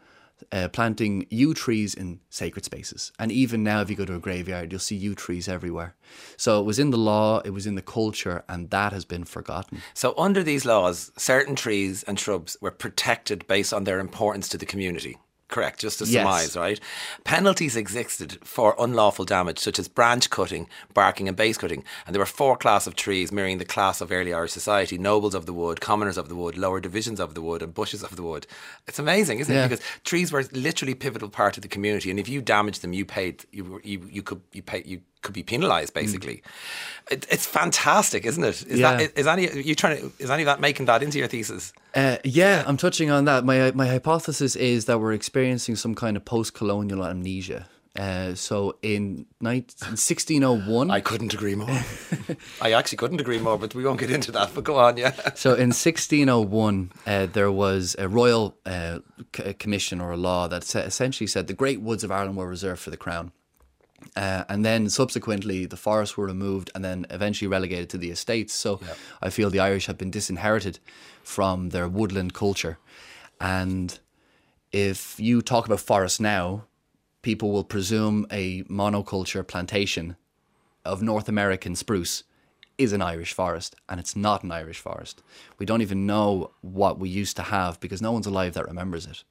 uh, 0.52 0.68
planting 0.70 1.26
yew 1.30 1.54
trees 1.54 1.94
in 1.94 2.20
sacred 2.30 2.66
spaces. 2.66 3.12
And 3.20 3.32
even 3.32 3.64
now, 3.64 3.82
if 3.82 3.90
you 3.90 3.96
go 3.96 4.06
to 4.06 4.16
a 4.16 4.20
graveyard, 4.20 4.72
you'll 4.72 4.80
see 4.80 4.96
yew 4.96 5.16
trees 5.16 5.48
everywhere. 5.48 5.96
So 6.38 6.60
it 6.60 6.64
was 6.64 6.80
in 6.80 6.92
the 6.92 6.98
law, 6.98 7.40
it 7.40 7.52
was 7.52 7.66
in 7.66 7.76
the 7.76 7.82
culture, 7.82 8.44
and 8.48 8.70
that 8.70 8.94
has 8.94 9.06
been 9.06 9.24
forgotten. 9.24 9.82
So, 9.94 10.14
under 10.18 10.44
these 10.44 10.66
laws, 10.66 11.12
certain 11.18 11.56
trees 11.56 12.04
and 12.04 12.20
shrubs 12.20 12.58
were 12.62 12.72
protected 12.72 13.48
based 13.48 13.74
on 13.74 13.84
their 13.84 14.00
importance 14.00 14.50
to 14.50 14.58
the 14.58 14.66
community. 14.66 15.18
Correct, 15.54 15.80
just 15.80 16.00
to 16.00 16.06
Yes. 16.06 16.14
surmise, 16.24 16.58
right? 16.58 16.80
Penalties 17.26 17.76
existed 17.76 18.40
for 18.44 18.76
unlawful 18.80 19.24
damage, 19.24 19.60
such 19.60 19.78
as 19.78 19.88
branch 19.88 20.32
cutting, 20.32 20.68
barking, 20.96 21.28
and 21.28 21.38
base 21.38 21.58
cutting. 21.60 21.84
And 22.08 22.16
there 22.16 22.20
were 22.20 22.26
four 22.26 22.58
classes 22.58 22.88
of 22.88 22.96
trees 22.96 23.32
mirroring 23.32 23.60
the 23.60 23.66
class 23.76 24.02
of 24.02 24.12
early 24.12 24.34
Irish 24.34 24.52
society 24.52 24.98
nobles 24.98 25.36
of 25.36 25.46
the 25.46 25.54
wood, 25.54 25.80
commoners 25.80 26.18
of 26.18 26.28
the 26.28 26.36
wood, 26.36 26.58
lower 26.58 26.80
divisions 26.80 27.20
of 27.20 27.36
the 27.36 27.42
wood, 27.42 27.62
and 27.62 27.72
bushes 27.72 28.02
of 28.02 28.16
the 28.16 28.24
wood. 28.24 28.48
It's 28.88 28.98
amazing, 28.98 29.38
isn't 29.42 29.54
Yeah. 29.56 29.66
it? 29.66 29.70
Because 29.70 29.86
trees 30.04 30.32
were 30.32 30.44
literally 30.54 30.96
pivotal 30.96 31.30
part 31.30 31.56
of 31.56 31.62
the 31.62 31.68
community. 31.76 32.10
And 32.10 32.20
if 32.20 32.28
you 32.28 32.42
damaged 32.42 32.82
them, 32.82 32.94
you 32.94 33.06
paid, 33.06 33.46
you, 33.52 33.80
you, 33.84 34.10
you 34.12 34.24
could, 34.24 34.42
you 34.54 34.64
pay, 34.64 34.82
you 34.84 35.02
could 35.24 35.34
be 35.34 35.44
penalised, 35.44 35.94
basically. 35.94 36.44
It, 37.12 37.26
it's 37.30 37.46
fantastic, 37.46 38.26
isn't 38.26 38.44
it? 38.44 38.64
Is 38.68 38.80
Yeah. 38.80 38.98
that 38.98 39.18
is 39.20 39.28
any 39.28 39.50
you 39.62 39.76
trying 39.76 39.98
to 39.98 40.12
is 40.20 40.30
any 40.30 40.44
of 40.44 40.48
that 40.48 40.60
making 40.62 40.86
that 40.86 41.02
into 41.04 41.18
your 41.18 41.28
thesis? 41.28 41.74
Uh, 41.96 42.18
yeah, 42.24 42.64
I'm 42.68 42.78
touching 42.78 43.10
on 43.12 43.26
that. 43.26 43.44
My 43.44 43.72
my 43.72 43.88
hypothesis 43.88 44.56
is 44.56 44.86
that 44.86 45.00
we're 45.00 45.14
experiencing 45.14 45.76
some 45.76 45.96
kind 45.96 46.16
of 46.18 46.24
post-colonial 46.26 47.04
amnesia. 47.06 47.68
Uh, 47.96 48.34
so 48.34 48.76
in 48.82 49.28
19, 49.42 49.66
1601, 49.92 50.90
I 50.90 51.00
couldn't 51.00 51.32
agree 51.36 51.54
more. 51.54 51.70
I 52.62 52.72
actually 52.72 52.98
couldn't 52.98 53.22
agree 53.22 53.38
more, 53.38 53.60
but 53.60 53.76
we 53.76 53.84
won't 53.86 54.00
get 54.00 54.10
into 54.10 54.32
that. 54.32 54.50
But 54.56 54.64
go 54.64 54.78
on, 54.78 54.98
yeah. 54.98 55.12
So 55.36 55.52
in 55.54 55.70
1601, 55.70 56.92
uh, 57.06 57.28
there 57.28 57.52
was 57.52 57.96
a 58.00 58.08
royal 58.08 58.58
uh, 58.66 59.00
c- 59.36 59.54
commission 59.54 60.02
or 60.02 60.12
a 60.12 60.18
law 60.18 60.48
that 60.48 60.64
essentially 60.76 61.28
said 61.28 61.46
the 61.46 61.54
great 61.54 61.82
woods 61.82 62.04
of 62.04 62.12
Ireland 62.12 62.36
were 62.38 62.48
reserved 62.48 62.82
for 62.82 62.90
the 62.90 62.98
crown. 62.98 63.32
Uh, 64.16 64.44
and 64.50 64.64
then 64.66 64.90
subsequently, 64.90 65.66
the 65.66 65.78
forests 65.78 66.18
were 66.18 66.26
removed 66.26 66.72
and 66.76 66.84
then 66.84 67.06
eventually 67.10 67.48
relegated 67.48 67.90
to 67.90 67.98
the 67.98 68.12
estates. 68.12 68.54
So 68.54 68.80
I 69.22 69.30
feel 69.30 69.50
the 69.50 69.60
Irish 69.60 69.86
have 69.88 69.98
been 69.98 70.12
disinherited 70.12 70.80
from 71.24 71.70
their 71.70 71.88
woodland 71.88 72.34
culture. 72.34 72.78
And 73.40 73.98
if 74.72 75.20
you 75.20 75.42
talk 75.42 75.66
about 75.66 75.80
forests 75.80 76.20
now, 76.20 76.66
people 77.22 77.52
will 77.52 77.64
presume 77.64 78.28
a 78.32 78.64
monoculture 78.64 79.46
plantation 79.46 80.16
of 80.86 81.02
North 81.02 81.30
American 81.30 81.76
spruce 81.76 82.24
is 82.78 82.92
an 82.92 83.02
Irish 83.02 83.34
forest, 83.34 83.76
and 83.88 84.00
it's 84.00 84.16
not 84.16 84.44
an 84.44 84.52
Irish 84.52 84.80
forest. 84.80 85.22
We 85.58 85.66
don't 85.66 85.82
even 85.82 86.06
know 86.06 86.52
what 86.62 87.00
we 87.00 87.10
used 87.10 87.36
to 87.38 87.44
have 87.44 87.80
because 87.80 88.02
no 88.02 88.12
one's 88.12 88.26
alive 88.26 88.54
that 88.54 88.68
remembers 88.68 89.06
it. 89.06 89.24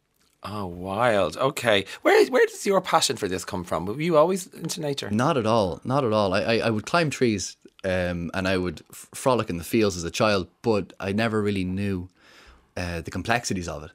Oh, 0.44 0.66
wild. 0.66 1.36
Okay, 1.36 1.84
where 2.02 2.26
where 2.26 2.46
does 2.46 2.66
your 2.66 2.80
passion 2.80 3.16
for 3.16 3.28
this 3.28 3.44
come 3.44 3.62
from? 3.62 3.86
Were 3.86 4.00
you 4.00 4.16
always 4.16 4.48
into 4.48 4.80
nature? 4.80 5.08
Not 5.10 5.36
at 5.36 5.46
all. 5.46 5.80
Not 5.84 6.04
at 6.04 6.12
all. 6.12 6.34
I, 6.34 6.40
I, 6.40 6.58
I 6.58 6.70
would 6.70 6.84
climb 6.84 7.10
trees 7.10 7.56
um, 7.84 8.30
and 8.34 8.48
I 8.48 8.56
would 8.56 8.82
f- 8.90 9.08
frolic 9.14 9.50
in 9.50 9.58
the 9.58 9.64
fields 9.64 9.96
as 9.96 10.04
a 10.04 10.10
child, 10.10 10.48
but 10.62 10.92
I 10.98 11.12
never 11.12 11.40
really 11.40 11.64
knew 11.64 12.08
uh, 12.76 13.02
the 13.02 13.10
complexities 13.10 13.68
of 13.68 13.84
it. 13.84 13.90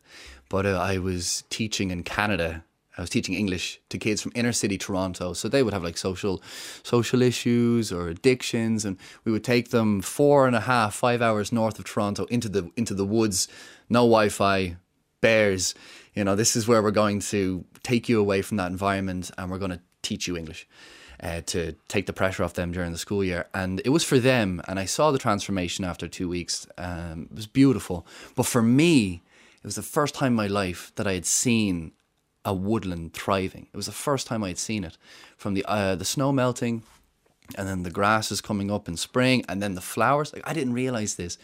But 0.50 0.66
uh, 0.66 0.80
I 0.80 0.98
was 1.00 1.44
teaching 1.50 1.92
in 1.92 2.04
Canada. 2.04 2.64
I 2.98 3.02
was 3.02 3.10
teaching 3.10 3.36
English 3.36 3.80
to 3.90 3.98
kids 3.98 4.22
from 4.22 4.32
inner 4.34 4.54
city 4.54 4.78
Toronto, 4.78 5.34
so 5.34 5.48
they 5.48 5.62
would 5.62 5.74
have 5.74 5.84
like 5.84 5.98
social, 5.98 6.42
social 6.82 7.22
issues 7.22 7.92
or 7.92 8.08
addictions, 8.08 8.86
and 8.86 8.98
we 9.24 9.32
would 9.32 9.44
take 9.44 9.70
them 9.70 10.02
four 10.02 10.48
and 10.48 10.56
a 10.56 10.62
half, 10.62 10.96
five 10.96 11.22
hours 11.22 11.52
north 11.52 11.78
of 11.78 11.86
Toronto 11.86 12.26
into 12.26 12.50
the 12.50 12.72
into 12.76 12.96
the 12.96 13.06
woods, 13.06 13.48
no 13.88 14.00
Wi-Fi, 14.00 14.78
bears 15.22 15.74
You 16.14 16.24
know, 16.24 16.36
this 16.36 16.56
is 16.56 16.68
where 16.68 16.82
we're 16.82 16.92
going 16.92 17.20
to 17.20 17.66
take 17.84 18.10
you 18.10 18.20
away 18.20 18.42
from 18.42 18.58
that 18.58 18.72
environment 18.72 19.32
and 19.38 19.52
we're 19.52 19.60
going 19.60 19.72
to 19.72 19.82
teach 20.02 20.28
you 20.28 20.38
English. 20.38 20.68
Uh, 21.20 21.42
to 21.48 21.74
take 21.88 22.06
the 22.06 22.14
pressure 22.14 22.44
off 22.44 22.54
them 22.54 22.72
during 22.72 22.92
the 22.92 22.98
school 22.98 23.24
year. 23.24 23.48
And 23.52 23.82
it 23.84 23.90
was 23.90 24.04
for 24.04 24.20
them, 24.20 24.62
and 24.68 24.78
I 24.78 24.86
saw 24.86 25.10
the 25.10 25.18
transformation 25.18 25.84
after 25.84 26.08
two 26.08 26.30
weeks. 26.30 26.68
Um, 26.78 27.28
it 27.32 27.36
was 27.36 27.48
beautiful. 27.48 28.06
But 28.36 28.46
for 28.46 28.62
me, 28.62 29.24
it 29.56 29.64
was 29.64 29.74
the 29.74 29.82
first 29.82 30.14
time 30.14 30.34
in 30.34 30.36
my 30.36 30.46
life 30.46 30.92
that 30.94 31.08
I 31.08 31.14
had 31.14 31.26
seen 31.26 31.94
a 32.46 32.54
woodland 32.54 33.14
thriving. 33.14 33.68
It 33.74 33.76
was 33.76 33.88
the 33.88 33.92
first 33.92 34.28
time 34.28 34.44
I 34.44 34.50
had 34.50 34.60
seen 34.60 34.84
it. 34.84 34.96
From 35.38 35.56
the 35.56 35.66
uh, 35.66 35.96
the 35.96 36.06
snow 36.06 36.32
melting, 36.32 36.84
and 37.58 37.68
then 37.68 37.82
the 37.82 37.90
grass 37.90 38.32
is 38.32 38.40
coming 38.40 38.70
up 38.70 38.88
in 38.88 38.96
spring, 38.96 39.44
and 39.50 39.60
then 39.62 39.74
the 39.74 39.82
flowers. 39.82 40.32
Like 40.34 40.44
I 40.46 40.54
didn't 40.54 40.74
realize 40.74 41.16
this. 41.16 41.40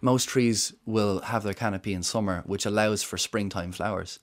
Most 0.00 0.28
trees 0.28 0.74
will 0.84 1.20
have 1.22 1.42
their 1.42 1.54
canopy 1.54 1.94
in 1.94 2.02
summer, 2.02 2.42
which 2.46 2.66
allows 2.66 3.02
for 3.02 3.16
springtime 3.16 3.72
flowers. 3.72 4.18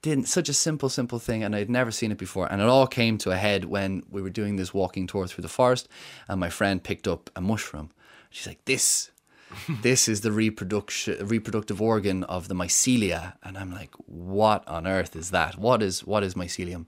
Didn't 0.00 0.28
such 0.28 0.48
a 0.48 0.54
simple 0.54 0.88
simple 0.88 1.18
thing 1.18 1.42
and 1.42 1.54
i'd 1.54 1.68
never 1.68 1.90
seen 1.90 2.10
it 2.10 2.18
before. 2.18 2.50
And 2.50 2.62
it 2.62 2.68
all 2.68 2.86
came 2.86 3.18
to 3.18 3.32
a 3.32 3.36
head 3.36 3.66
when 3.66 4.02
we 4.10 4.22
were 4.22 4.30
doing 4.30 4.56
this 4.56 4.72
walking 4.72 5.06
tour 5.06 5.26
through 5.26 5.42
the 5.42 5.48
forest 5.48 5.88
and 6.26 6.40
my 6.40 6.48
friend 6.48 6.82
picked 6.82 7.06
up 7.06 7.28
a 7.36 7.42
mushroom. 7.42 7.90
She's 8.30 8.46
like 8.46 8.64
this 8.64 9.10
this 9.82 10.08
is 10.08 10.22
the 10.22 10.32
reproduction 10.32 11.26
reproductive 11.26 11.80
organ 11.80 12.24
of 12.24 12.48
the 12.48 12.54
mycelia. 12.54 13.34
And 13.42 13.56
i'm 13.56 13.72
like 13.72 13.94
what 14.06 14.66
on 14.68 14.86
earth 14.86 15.16
is 15.16 15.30
that? 15.30 15.58
What 15.58 15.82
is 15.82 16.04
what 16.04 16.22
is 16.22 16.34
mycelium? 16.34 16.86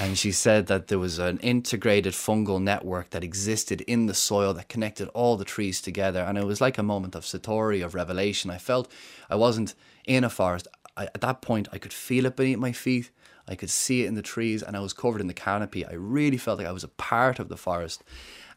And 0.00 0.18
she 0.18 0.32
said 0.32 0.66
that 0.66 0.88
there 0.88 0.98
was 0.98 1.18
an 1.18 1.38
integrated 1.38 2.14
fungal 2.14 2.62
network 2.62 3.10
that 3.10 3.24
existed 3.24 3.80
in 3.82 4.06
the 4.06 4.14
soil 4.14 4.54
that 4.54 4.68
connected 4.68 5.08
all 5.08 5.36
the 5.36 5.44
trees 5.44 5.80
together. 5.80 6.20
And 6.20 6.38
it 6.38 6.44
was 6.44 6.60
like 6.60 6.78
a 6.78 6.82
moment 6.82 7.14
of 7.14 7.24
satori 7.24 7.84
of 7.84 7.94
revelation. 7.94 8.50
I 8.50 8.58
felt 8.58 8.90
i 9.30 9.36
wasn't 9.36 9.74
in 10.06 10.24
a 10.24 10.30
forest. 10.30 10.68
I, 10.96 11.04
at 11.06 11.20
that 11.22 11.42
point, 11.42 11.68
I 11.72 11.78
could 11.78 11.92
feel 11.92 12.26
it 12.26 12.36
beneath 12.36 12.58
my 12.58 12.72
feet. 12.72 13.10
I 13.46 13.54
could 13.56 13.70
see 13.70 14.04
it 14.04 14.06
in 14.06 14.14
the 14.14 14.22
trees, 14.22 14.62
and 14.62 14.76
I 14.76 14.80
was 14.80 14.92
covered 14.92 15.20
in 15.20 15.26
the 15.26 15.34
canopy. 15.34 15.84
I 15.84 15.92
really 15.92 16.38
felt 16.38 16.58
like 16.58 16.66
I 16.66 16.72
was 16.72 16.84
a 16.84 16.88
part 16.88 17.38
of 17.38 17.48
the 17.48 17.56
forest, 17.56 18.02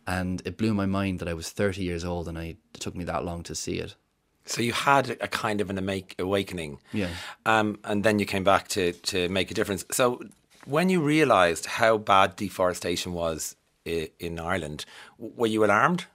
and 0.07 0.41
it 0.45 0.57
blew 0.57 0.73
my 0.73 0.85
mind 0.85 1.19
that 1.19 1.27
I 1.27 1.33
was 1.33 1.49
30 1.49 1.83
years 1.83 2.05
old, 2.05 2.27
and 2.27 2.37
I, 2.37 2.55
it 2.73 2.79
took 2.79 2.95
me 2.95 3.03
that 3.03 3.25
long 3.25 3.43
to 3.43 3.53
see 3.53 3.79
it. 3.79 3.95
So 4.45 4.61
you 4.61 4.71
had 4.71 5.09
a 5.19 5.27
kind 5.27 5.59
of 5.59 5.69
an 5.69 6.03
awakening, 6.17 6.79
yeah, 6.93 7.09
um, 7.45 7.79
and 7.83 8.05
then 8.05 8.17
you 8.17 8.25
came 8.25 8.45
back 8.45 8.69
to 8.69 8.93
to 8.93 9.27
make 9.27 9.51
a 9.51 9.53
difference. 9.53 9.83
So 9.91 10.23
when 10.65 10.87
you 10.87 11.01
realised 11.01 11.65
how 11.65 11.97
bad 11.97 12.37
deforestation 12.37 13.11
was 13.11 13.57
in 13.85 14.39
Ireland, 14.39 14.85
were 15.17 15.47
you 15.47 15.65
alarmed? 15.65 16.05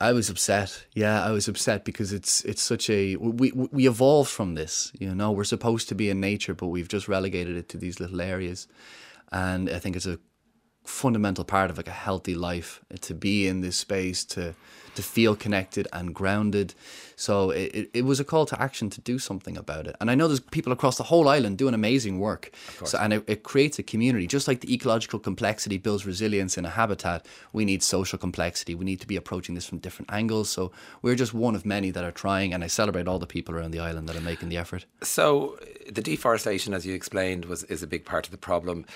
I 0.00 0.12
was 0.12 0.28
upset. 0.30 0.84
Yeah, 0.92 1.24
I 1.24 1.32
was 1.32 1.48
upset 1.48 1.84
because 1.84 2.12
it's 2.12 2.44
it's 2.44 2.62
such 2.62 2.88
a 2.88 3.16
we 3.16 3.50
we 3.52 3.88
evolved 3.88 4.30
from 4.30 4.54
this. 4.54 4.92
You 4.98 5.12
know, 5.12 5.32
we're 5.32 5.44
supposed 5.44 5.88
to 5.88 5.96
be 5.96 6.08
in 6.08 6.20
nature, 6.20 6.54
but 6.54 6.68
we've 6.68 6.88
just 6.88 7.08
relegated 7.08 7.56
it 7.56 7.68
to 7.70 7.78
these 7.78 7.98
little 7.98 8.20
areas, 8.20 8.68
and 9.32 9.68
I 9.68 9.80
think 9.80 9.96
it's 9.96 10.06
a 10.06 10.18
fundamental 10.84 11.44
part 11.44 11.70
of 11.70 11.76
like 11.76 11.88
a 11.88 11.92
healthy 11.92 12.34
life 12.34 12.84
to 13.00 13.14
be 13.14 13.48
in 13.48 13.62
this 13.62 13.76
space 13.76 14.24
to 14.24 14.54
to 14.94 15.02
feel 15.02 15.34
connected 15.34 15.88
and 15.92 16.14
grounded. 16.14 16.74
So 17.16 17.50
it, 17.50 17.90
it 17.92 18.04
was 18.04 18.20
a 18.20 18.24
call 18.24 18.46
to 18.46 18.60
action 18.60 18.90
to 18.90 19.00
do 19.00 19.18
something 19.18 19.56
about 19.56 19.86
it. 19.86 19.96
And 20.00 20.10
i 20.10 20.14
know 20.14 20.28
there's 20.28 20.40
people 20.40 20.72
across 20.72 20.96
the 20.96 21.04
whole 21.04 21.28
island 21.28 21.58
doing 21.58 21.74
amazing 21.74 22.18
work. 22.20 22.50
So, 22.84 22.98
and 22.98 23.12
it, 23.12 23.24
it 23.26 23.42
creates 23.42 23.78
a 23.78 23.82
community. 23.82 24.26
Just 24.26 24.48
like 24.48 24.60
the 24.60 24.72
ecological 24.72 25.18
complexity 25.18 25.78
builds 25.78 26.06
resilience 26.06 26.56
in 26.56 26.64
a 26.64 26.70
habitat 26.70 27.26
we 27.52 27.64
need 27.64 27.82
social 27.82 28.18
complexity. 28.18 28.74
We 28.74 28.84
need 28.84 29.00
to 29.00 29.06
be 29.06 29.16
approaching 29.16 29.54
this 29.54 29.66
from 29.66 29.78
different 29.78 30.12
angles. 30.12 30.48
So 30.48 30.72
we're 31.02 31.16
just 31.16 31.34
one 31.34 31.54
of 31.54 31.64
many 31.64 31.90
that 31.90 32.04
are 32.04 32.12
trying 32.12 32.54
and 32.54 32.62
i 32.62 32.66
celebrate 32.66 33.08
all 33.08 33.18
the 33.18 33.26
people 33.26 33.54
around 33.54 33.72
the 33.72 33.80
island 33.80 34.08
that 34.08 34.16
are 34.16 34.20
making 34.20 34.48
the 34.48 34.56
effort. 34.56 34.86
So 35.02 35.58
the 35.90 36.02
deforestation 36.02 36.74
as 36.74 36.86
you 36.86 36.94
explained 36.94 37.46
was 37.46 37.64
is 37.64 37.82
a 37.82 37.86
big 37.86 38.04
part 38.04 38.26
of 38.26 38.30
the 38.30 38.38
problem. 38.38 38.86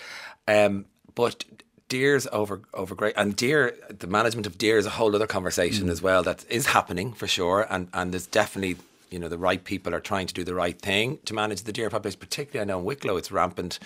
Um, 0.46 0.86
but 1.14 1.44
deer's 1.88 2.26
over 2.32 2.60
over 2.74 2.94
great 2.94 3.14
and 3.16 3.34
deer 3.34 3.74
the 3.88 4.06
management 4.06 4.46
of 4.46 4.58
deer 4.58 4.78
is 4.78 4.86
a 4.86 4.90
whole 4.90 5.14
other 5.14 5.26
conversation 5.26 5.86
mm. 5.86 5.90
as 5.90 6.02
well 6.02 6.22
that 6.22 6.44
is 6.50 6.66
happening 6.66 7.12
for 7.12 7.26
sure 7.26 7.66
and 7.70 7.88
and 7.92 8.12
there's 8.12 8.26
definitely 8.26 8.76
you 9.10 9.18
know 9.18 9.28
the 9.28 9.38
right 9.38 9.64
people 9.64 9.94
are 9.94 10.00
trying 10.00 10.26
to 10.26 10.34
do 10.34 10.44
the 10.44 10.54
right 10.54 10.80
thing 10.80 11.18
to 11.24 11.34
manage 11.34 11.62
the 11.62 11.72
deer 11.72 11.88
population 11.88 12.20
particularly 12.20 12.60
I 12.60 12.72
know 12.72 12.78
in 12.78 12.84
Wicklow 12.84 13.16
it's 13.16 13.32
rampant 13.32 13.78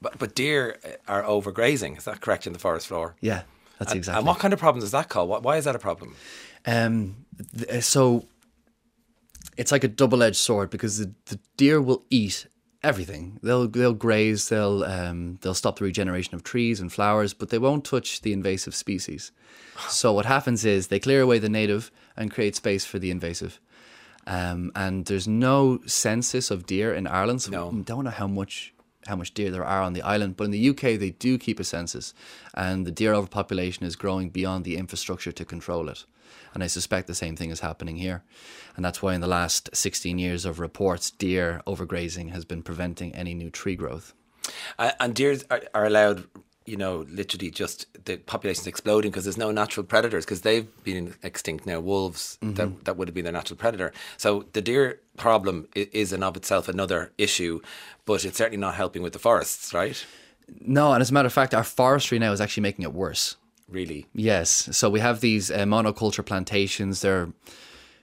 but 0.00 0.18
but 0.18 0.34
deer 0.34 0.78
are 1.08 1.22
overgrazing 1.22 1.98
is 1.98 2.04
that 2.04 2.20
correct 2.20 2.46
in 2.46 2.52
the 2.52 2.58
forest 2.58 2.86
floor? 2.86 3.16
Yeah 3.20 3.42
that's 3.78 3.92
and, 3.92 3.98
exactly 3.98 4.18
and 4.18 4.26
what 4.26 4.38
kind 4.38 4.52
of 4.52 4.60
problems 4.60 4.84
does 4.84 4.92
that 4.92 5.08
cause 5.08 5.28
why 5.42 5.56
is 5.56 5.64
that 5.64 5.74
a 5.74 5.80
problem? 5.80 6.14
Um 6.66 7.26
th- 7.56 7.82
so 7.82 8.26
it's 9.56 9.72
like 9.72 9.82
a 9.82 9.88
double-edged 9.88 10.36
sword 10.36 10.70
because 10.70 10.98
the, 10.98 11.12
the 11.26 11.40
deer 11.56 11.82
will 11.82 12.04
eat 12.10 12.46
everything. 12.82 13.38
They'll 13.42 13.68
they'll 13.68 13.94
graze. 13.94 14.48
They'll 14.48 14.84
um, 14.84 15.38
they'll 15.40 15.54
stop 15.54 15.78
the 15.78 15.84
regeneration 15.84 16.34
of 16.34 16.42
trees 16.42 16.80
and 16.80 16.92
flowers, 16.92 17.34
but 17.34 17.50
they 17.50 17.58
won't 17.58 17.84
touch 17.84 18.22
the 18.22 18.32
invasive 18.32 18.74
species. 18.74 19.32
So 19.88 20.12
what 20.12 20.26
happens 20.26 20.64
is 20.64 20.88
they 20.88 20.98
clear 20.98 21.22
away 21.22 21.38
the 21.38 21.48
native 21.48 21.90
and 22.16 22.30
create 22.30 22.56
space 22.56 22.84
for 22.84 22.98
the 22.98 23.10
invasive. 23.10 23.60
Um, 24.26 24.72
and 24.74 25.06
there's 25.06 25.26
no 25.26 25.80
census 25.86 26.50
of 26.50 26.66
deer 26.66 26.92
in 26.92 27.06
Ireland, 27.06 27.42
so 27.42 27.50
no. 27.50 27.68
we 27.68 27.82
don't 27.82 28.04
know 28.04 28.10
how 28.10 28.26
much 28.26 28.74
how 29.06 29.16
much 29.16 29.32
deer 29.32 29.50
there 29.50 29.64
are 29.64 29.82
on 29.82 29.94
the 29.94 30.02
island. 30.02 30.36
But 30.36 30.44
in 30.44 30.50
the 30.50 30.68
UK, 30.68 30.98
they 30.98 31.10
do 31.18 31.38
keep 31.38 31.58
a 31.58 31.64
census, 31.64 32.12
and 32.54 32.86
the 32.86 32.90
deer 32.90 33.14
overpopulation 33.14 33.86
is 33.86 33.96
growing 33.96 34.28
beyond 34.28 34.64
the 34.64 34.76
infrastructure 34.76 35.32
to 35.32 35.44
control 35.44 35.88
it. 35.88 36.04
And 36.54 36.62
I 36.62 36.66
suspect 36.66 37.06
the 37.06 37.14
same 37.14 37.36
thing 37.36 37.50
is 37.50 37.60
happening 37.60 37.96
here. 37.96 38.22
And 38.76 38.84
that's 38.84 39.02
why 39.02 39.14
in 39.14 39.20
the 39.20 39.26
last 39.26 39.70
16 39.72 40.18
years 40.18 40.44
of 40.44 40.60
reports, 40.60 41.10
deer 41.10 41.62
overgrazing 41.66 42.30
has 42.30 42.44
been 42.44 42.62
preventing 42.62 43.14
any 43.14 43.34
new 43.34 43.50
tree 43.50 43.76
growth. 43.76 44.14
Uh, 44.78 44.92
and 45.00 45.14
deer 45.14 45.38
are, 45.50 45.62
are 45.74 45.86
allowed 45.86 46.24
you 46.68 46.76
know, 46.76 47.06
literally 47.08 47.50
just 47.50 47.86
the 48.04 48.18
population's 48.18 48.66
exploding 48.66 49.10
because 49.10 49.24
there's 49.24 49.38
no 49.38 49.50
natural 49.50 49.84
predators 49.84 50.26
because 50.26 50.42
they've 50.42 50.68
been 50.84 51.14
extinct 51.22 51.64
now. 51.64 51.80
Wolves 51.80 52.36
mm-hmm. 52.42 52.54
that 52.54 52.84
that 52.84 52.96
would 52.98 53.08
have 53.08 53.14
been 53.14 53.24
their 53.24 53.32
natural 53.32 53.56
predator. 53.56 53.90
So 54.18 54.44
the 54.52 54.60
deer 54.60 55.00
problem 55.16 55.68
is 55.74 56.12
in 56.12 56.22
of 56.22 56.36
itself 56.36 56.68
another 56.68 57.10
issue, 57.16 57.62
but 58.04 58.22
it's 58.26 58.36
certainly 58.36 58.58
not 58.58 58.74
helping 58.74 59.02
with 59.02 59.14
the 59.14 59.18
forests, 59.18 59.72
right? 59.72 60.04
No, 60.60 60.92
and 60.92 61.00
as 61.00 61.10
a 61.10 61.14
matter 61.14 61.26
of 61.26 61.32
fact, 61.32 61.54
our 61.54 61.64
forestry 61.64 62.18
now 62.18 62.32
is 62.32 62.40
actually 62.40 62.62
making 62.62 62.82
it 62.82 62.92
worse 62.92 63.36
really. 63.68 64.06
Yes. 64.14 64.68
So 64.76 64.90
we 64.90 65.00
have 65.00 65.20
these 65.20 65.50
uh, 65.50 65.64
monoculture 65.64 66.24
plantations. 66.24 67.00
They're 67.00 67.30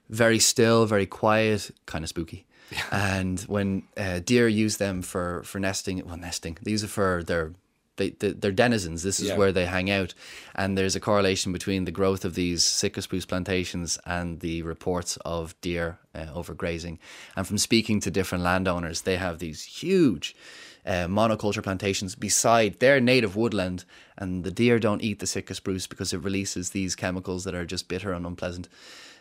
very 0.09 0.39
still, 0.39 0.85
very 0.85 1.05
quiet, 1.05 1.71
kind 1.85 2.03
of 2.03 2.09
spooky. 2.09 2.45
and 2.91 3.39
when 3.41 3.83
uh, 3.97 4.19
deer 4.19 4.47
use 4.47 4.77
them 4.77 5.01
for, 5.01 5.43
for 5.43 5.59
nesting, 5.59 6.03
well, 6.05 6.17
nesting, 6.17 6.57
they 6.61 6.71
use 6.71 6.83
it 6.83 6.89
for 6.89 7.23
their 7.23 7.53
they, 7.97 8.09
they're 8.09 8.51
denizens. 8.51 9.03
This 9.03 9.19
is 9.19 9.29
yeah. 9.29 9.37
where 9.37 9.51
they 9.51 9.65
hang 9.65 9.89
out, 9.89 10.13
and 10.53 10.77
there's 10.77 10.95
a 10.95 10.99
correlation 10.99 11.51
between 11.51 11.85
the 11.85 11.91
growth 11.91 12.25
of 12.25 12.35
these 12.35 12.63
Sitka 12.63 13.01
spruce 13.01 13.25
plantations 13.25 13.97
and 14.05 14.39
the 14.39 14.61
reports 14.63 15.17
of 15.23 15.59
deer 15.61 15.99
uh, 16.13 16.25
overgrazing. 16.25 16.97
And 17.35 17.47
from 17.47 17.57
speaking 17.57 17.99
to 18.01 18.11
different 18.11 18.43
landowners, 18.43 19.01
they 19.01 19.15
have 19.17 19.39
these 19.39 19.63
huge 19.63 20.35
uh, 20.85 21.07
monoculture 21.07 21.63
plantations 21.63 22.15
beside 22.15 22.79
their 22.79 22.99
native 22.99 23.35
woodland, 23.35 23.85
and 24.17 24.43
the 24.43 24.51
deer 24.51 24.79
don't 24.79 25.01
eat 25.01 25.19
the 25.19 25.27
Sitka 25.27 25.55
spruce 25.55 25.87
because 25.87 26.13
it 26.13 26.19
releases 26.19 26.69
these 26.69 26.95
chemicals 26.95 27.43
that 27.43 27.55
are 27.55 27.65
just 27.65 27.87
bitter 27.87 28.13
and 28.13 28.25
unpleasant. 28.25 28.67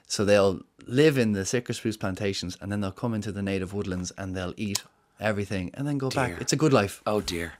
So 0.06 0.25
they'll 0.25 0.61
live 0.87 1.16
in 1.16 1.33
the 1.33 1.44
Sitka 1.44 1.73
spruce 1.75 1.97
plantations, 1.97 2.59
and 2.61 2.71
then 2.71 2.80
they'll 2.80 2.92
come 2.92 3.14
into 3.14 3.33
the 3.33 3.42
native 3.42 3.73
woodlands 3.73 4.12
and 4.18 4.37
they'll 4.37 4.54
eat 4.56 4.83
everything 5.21 5.71
and 5.75 5.87
then 5.87 5.99
go 5.99 6.11
dear. 6.11 6.28
back. 6.28 6.40
It's 6.40 6.52
a 6.52 6.56
good 6.56 6.73
life. 6.73 7.02
Oh 7.06 7.21
dear. 7.21 7.54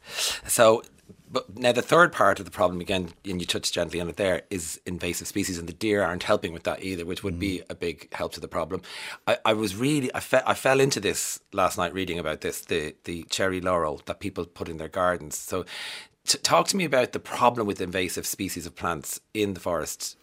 So 0.47 0.83
but 1.35 1.59
now 1.59 1.73
the 1.73 1.83
third 1.83 2.13
part 2.13 2.39
of 2.39 2.45
the 2.45 2.51
problem 2.51 2.81
again, 2.81 3.11
and 3.25 3.41
you 3.41 3.47
touched 3.47 3.75
gently 3.75 4.01
on 4.01 4.09
it 4.09 4.17
there, 4.17 4.43
is 4.51 4.81
invasive 4.87 5.27
species, 5.27 5.59
and 5.59 5.69
the 5.69 5.73
deer 5.73 6.03
aren't 6.03 6.23
helping 6.23 6.53
with 6.53 6.63
that 6.63 6.83
either, 6.83 7.05
which 7.05 7.25
would 7.25 7.35
mm. 7.35 7.41
be 7.41 7.63
a 7.69 7.75
big 7.75 8.13
help 8.15 8.33
to 8.35 8.41
the 8.41 8.49
problem. 8.49 8.81
I, 9.27 9.39
I 9.45 9.53
was 9.53 9.75
really 9.75 10.15
I, 10.15 10.21
fe- 10.21 10.43
I 10.47 10.55
fell 10.55 10.79
into 10.79 11.01
this 11.01 11.41
last 11.53 11.77
night 11.77 11.93
reading 11.93 12.19
about 12.19 12.41
this 12.41 12.61
the 12.61 12.95
the 13.05 13.25
cherry 13.25 13.61
laurel 13.61 14.01
that 14.07 14.21
people 14.21 14.47
put 14.47 14.69
in 14.69 14.77
their 14.77 14.89
gardens. 14.89 15.37
So, 15.37 15.65
t- 16.25 16.39
talk 16.39 16.69
to 16.69 16.77
me 16.77 16.85
about 16.85 17.13
the 17.13 17.21
problem 17.21 17.67
with 17.67 17.81
invasive 17.81 18.27
species 18.27 18.65
of 18.65 18.77
plants 18.77 19.21
in 19.35 19.55
the 19.55 19.61
forests. 19.61 20.17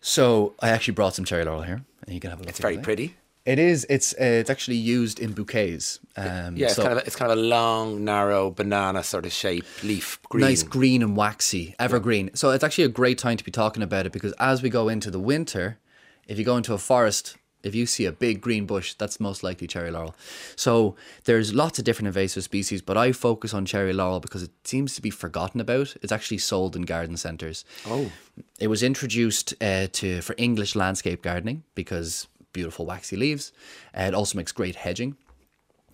So 0.00 0.54
I 0.60 0.70
actually 0.70 0.94
brought 0.94 1.14
some 1.14 1.26
cherry 1.26 1.44
laurel 1.44 1.62
here, 1.62 1.84
and 2.06 2.14
you 2.14 2.20
can 2.20 2.30
have 2.30 2.38
a 2.38 2.42
look. 2.42 2.50
It's 2.50 2.60
very 2.60 2.78
pretty. 2.78 3.14
It 3.44 3.58
is. 3.58 3.86
It's 3.88 4.12
uh, 4.14 4.24
it's 4.24 4.50
actually 4.50 4.76
used 4.76 5.20
in 5.20 5.32
bouquets. 5.32 6.00
Um, 6.16 6.56
yeah, 6.56 6.66
it's 6.66 6.76
so 6.76 6.82
kind 6.82 6.92
of 6.92 6.98
a, 6.98 7.06
it's 7.06 7.16
kind 7.16 7.32
of 7.32 7.38
a 7.38 7.40
long, 7.40 8.04
narrow 8.04 8.50
banana 8.50 9.02
sort 9.02 9.24
of 9.24 9.32
shape 9.32 9.64
leaf. 9.82 10.20
Green. 10.28 10.44
Nice 10.44 10.62
green 10.62 11.02
and 11.02 11.16
waxy, 11.16 11.74
evergreen. 11.78 12.26
Yeah. 12.26 12.32
So 12.34 12.50
it's 12.50 12.64
actually 12.64 12.84
a 12.84 12.88
great 12.88 13.18
time 13.18 13.36
to 13.36 13.44
be 13.44 13.50
talking 13.50 13.82
about 13.82 14.06
it 14.06 14.12
because 14.12 14.32
as 14.38 14.62
we 14.62 14.68
go 14.68 14.88
into 14.88 15.10
the 15.10 15.20
winter, 15.20 15.78
if 16.26 16.38
you 16.38 16.44
go 16.44 16.56
into 16.58 16.74
a 16.74 16.78
forest, 16.78 17.36
if 17.62 17.74
you 17.74 17.86
see 17.86 18.04
a 18.04 18.12
big 18.12 18.40
green 18.40 18.66
bush, 18.66 18.94
that's 18.94 19.18
most 19.18 19.42
likely 19.42 19.66
cherry 19.66 19.90
laurel. 19.90 20.14
So 20.54 20.94
there's 21.24 21.54
lots 21.54 21.78
of 21.78 21.84
different 21.84 22.08
invasive 22.08 22.44
species, 22.44 22.82
but 22.82 22.96
I 22.96 23.12
focus 23.12 23.52
on 23.52 23.66
cherry 23.66 23.92
laurel 23.92 24.20
because 24.20 24.42
it 24.42 24.50
seems 24.64 24.94
to 24.94 25.02
be 25.02 25.10
forgotten 25.10 25.60
about. 25.60 25.96
It's 26.02 26.12
actually 26.12 26.38
sold 26.38 26.76
in 26.76 26.82
garden 26.82 27.16
centres. 27.16 27.64
Oh, 27.86 28.12
it 28.60 28.68
was 28.68 28.82
introduced 28.82 29.54
uh, 29.60 29.88
to 29.92 30.20
for 30.20 30.34
English 30.38 30.76
landscape 30.76 31.22
gardening 31.22 31.64
because 31.74 32.28
beautiful 32.52 32.86
waxy 32.86 33.16
leaves. 33.16 33.52
Uh, 33.96 34.02
it 34.02 34.14
also 34.14 34.36
makes 34.36 34.52
great 34.52 34.76
hedging. 34.76 35.16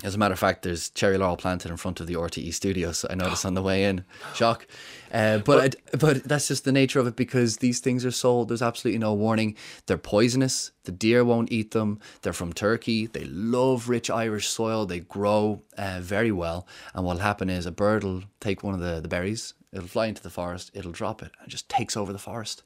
As 0.03 0.17
a 0.17 0.19
matter 0.19 0.33
of 0.33 0.41
fact, 0.41 0.63
there's 0.63 0.91
cherry 0.91 1.17
laurel 1.17 1.37
planted 1.37 1.71
in 1.71 1.77
front 1.77 2.01
of 2.01 2.09
the 2.09 2.15
RTE 2.15 2.53
studios. 2.53 3.07
I 3.09 3.15
noticed 3.15 3.47
on 3.47 3.55
the 3.55 3.63
way 3.63 3.85
in. 3.85 4.05
Shock. 4.35 4.67
Uh, 5.13 5.39
but 5.39 5.77
I, 5.93 5.97
but 5.97 6.25
that's 6.25 6.49
just 6.49 6.65
the 6.65 6.73
nature 6.73 6.99
of 6.99 7.07
it 7.07 7.15
because 7.15 7.59
these 7.59 7.79
things 7.79 8.05
are 8.05 8.11
sold. 8.11 8.49
There's 8.49 8.61
absolutely 8.61 8.99
no 8.99 9.15
warning. 9.15 9.57
They're 9.87 9.97
poisonous. 9.97 10.73
The 10.83 10.91
deer 10.91 11.25
won't 11.25 11.53
eat 11.53 11.71
them. 11.71 12.01
They're 12.23 12.33
from 12.33 12.53
Turkey. 12.53 13.07
They 13.07 13.25
love 13.25 13.89
rich 13.89 14.11
Irish 14.11 14.49
soil. 14.49 14.85
They 14.85 15.01
grow 15.01 15.63
uh, 15.79 16.01
very 16.03 16.33
well. 16.33 16.67
And 16.93 17.07
what'll 17.07 17.23
happen 17.23 17.49
is 17.49 17.65
a 17.65 17.71
bird 17.73 18.03
will 18.03 18.25
take 18.41 18.65
one 18.65 18.75
of 18.75 18.81
the, 18.81 19.01
the 19.01 19.09
berries. 19.09 19.55
It'll 19.73 19.87
fly 19.87 20.07
into 20.07 20.23
the 20.23 20.31
forest. 20.31 20.73
It'll 20.75 20.93
drop 20.93 21.23
it 21.23 21.31
and 21.41 21.49
just 21.49 21.69
takes 21.69 21.97
over 21.97 22.13
the 22.13 22.19
forest. 22.19 22.65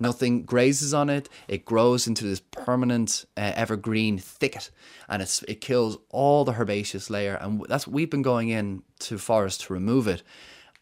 Nothing 0.00 0.44
grazes 0.44 0.94
on 0.94 1.10
it. 1.10 1.28
It 1.48 1.64
grows 1.64 2.06
into 2.06 2.24
this 2.24 2.40
permanent 2.40 3.24
uh, 3.36 3.52
evergreen 3.54 4.18
thicket, 4.18 4.70
and 5.08 5.20
it's 5.22 5.42
it 5.44 5.60
kills 5.60 5.98
all 6.10 6.44
the 6.44 6.52
herbaceous 6.52 7.10
layer. 7.10 7.34
And 7.34 7.64
that's 7.68 7.86
we've 7.86 8.10
been 8.10 8.22
going 8.22 8.48
in 8.48 8.82
to 9.00 9.18
forest 9.18 9.62
to 9.62 9.72
remove 9.72 10.06
it, 10.06 10.22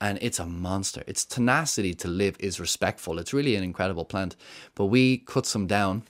and 0.00 0.18
it's 0.20 0.38
a 0.38 0.46
monster. 0.46 1.02
Its 1.06 1.24
tenacity 1.24 1.94
to 1.94 2.08
live 2.08 2.36
is 2.38 2.60
respectful. 2.60 3.18
It's 3.18 3.32
really 3.32 3.56
an 3.56 3.64
incredible 3.64 4.04
plant. 4.04 4.36
But 4.74 4.86
we 4.86 5.18
cut 5.18 5.46
some 5.46 5.66
down, 5.66 6.02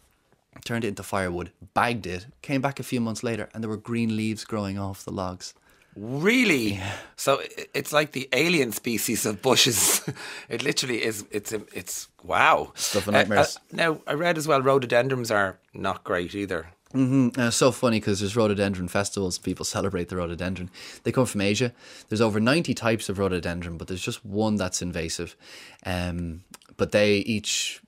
turned 0.64 0.84
it 0.84 0.88
into 0.88 1.04
firewood, 1.04 1.52
bagged 1.74 2.06
it, 2.06 2.26
came 2.42 2.60
back 2.60 2.80
a 2.80 2.84
few 2.84 3.00
months 3.00 3.22
later, 3.22 3.48
and 3.54 3.62
there 3.62 3.70
were 3.70 3.76
green 3.76 4.16
leaves 4.16 4.44
growing 4.44 4.78
off 4.78 5.04
the 5.04 5.12
logs. 5.12 5.54
Really? 5.96 6.74
Yeah. 6.74 6.92
So 7.16 7.40
it's 7.72 7.92
like 7.92 8.12
the 8.12 8.28
alien 8.32 8.72
species 8.72 9.24
of 9.24 9.40
bushes. 9.40 10.06
it 10.48 10.62
literally 10.62 11.02
is. 11.02 11.24
It's 11.30 11.52
it's 11.52 12.08
wow. 12.22 12.72
Stuff 12.74 13.08
of 13.08 13.14
nightmares. 13.14 13.56
Uh, 13.56 13.60
uh, 13.60 13.76
now 13.76 14.00
I 14.06 14.12
read 14.12 14.36
as 14.36 14.46
well. 14.46 14.60
Rhododendrons 14.60 15.30
are 15.30 15.58
not 15.72 16.04
great 16.04 16.34
either. 16.34 16.68
Mm-hmm. 16.94 17.40
Uh, 17.40 17.50
so 17.50 17.72
funny 17.72 17.98
because 17.98 18.20
there's 18.20 18.36
rhododendron 18.36 18.88
festivals. 18.88 19.38
People 19.38 19.64
celebrate 19.64 20.08
the 20.08 20.16
rhododendron. 20.16 20.70
They 21.02 21.12
come 21.12 21.26
from 21.26 21.40
Asia. 21.40 21.72
There's 22.08 22.20
over 22.20 22.40
90 22.40 22.74
types 22.74 23.08
of 23.08 23.18
rhododendron, 23.18 23.76
but 23.76 23.88
there's 23.88 24.02
just 24.02 24.24
one 24.24 24.56
that's 24.56 24.80
invasive. 24.80 25.36
Um, 25.84 26.44
but 26.76 26.92
they 26.92 27.16
each, 27.16 27.82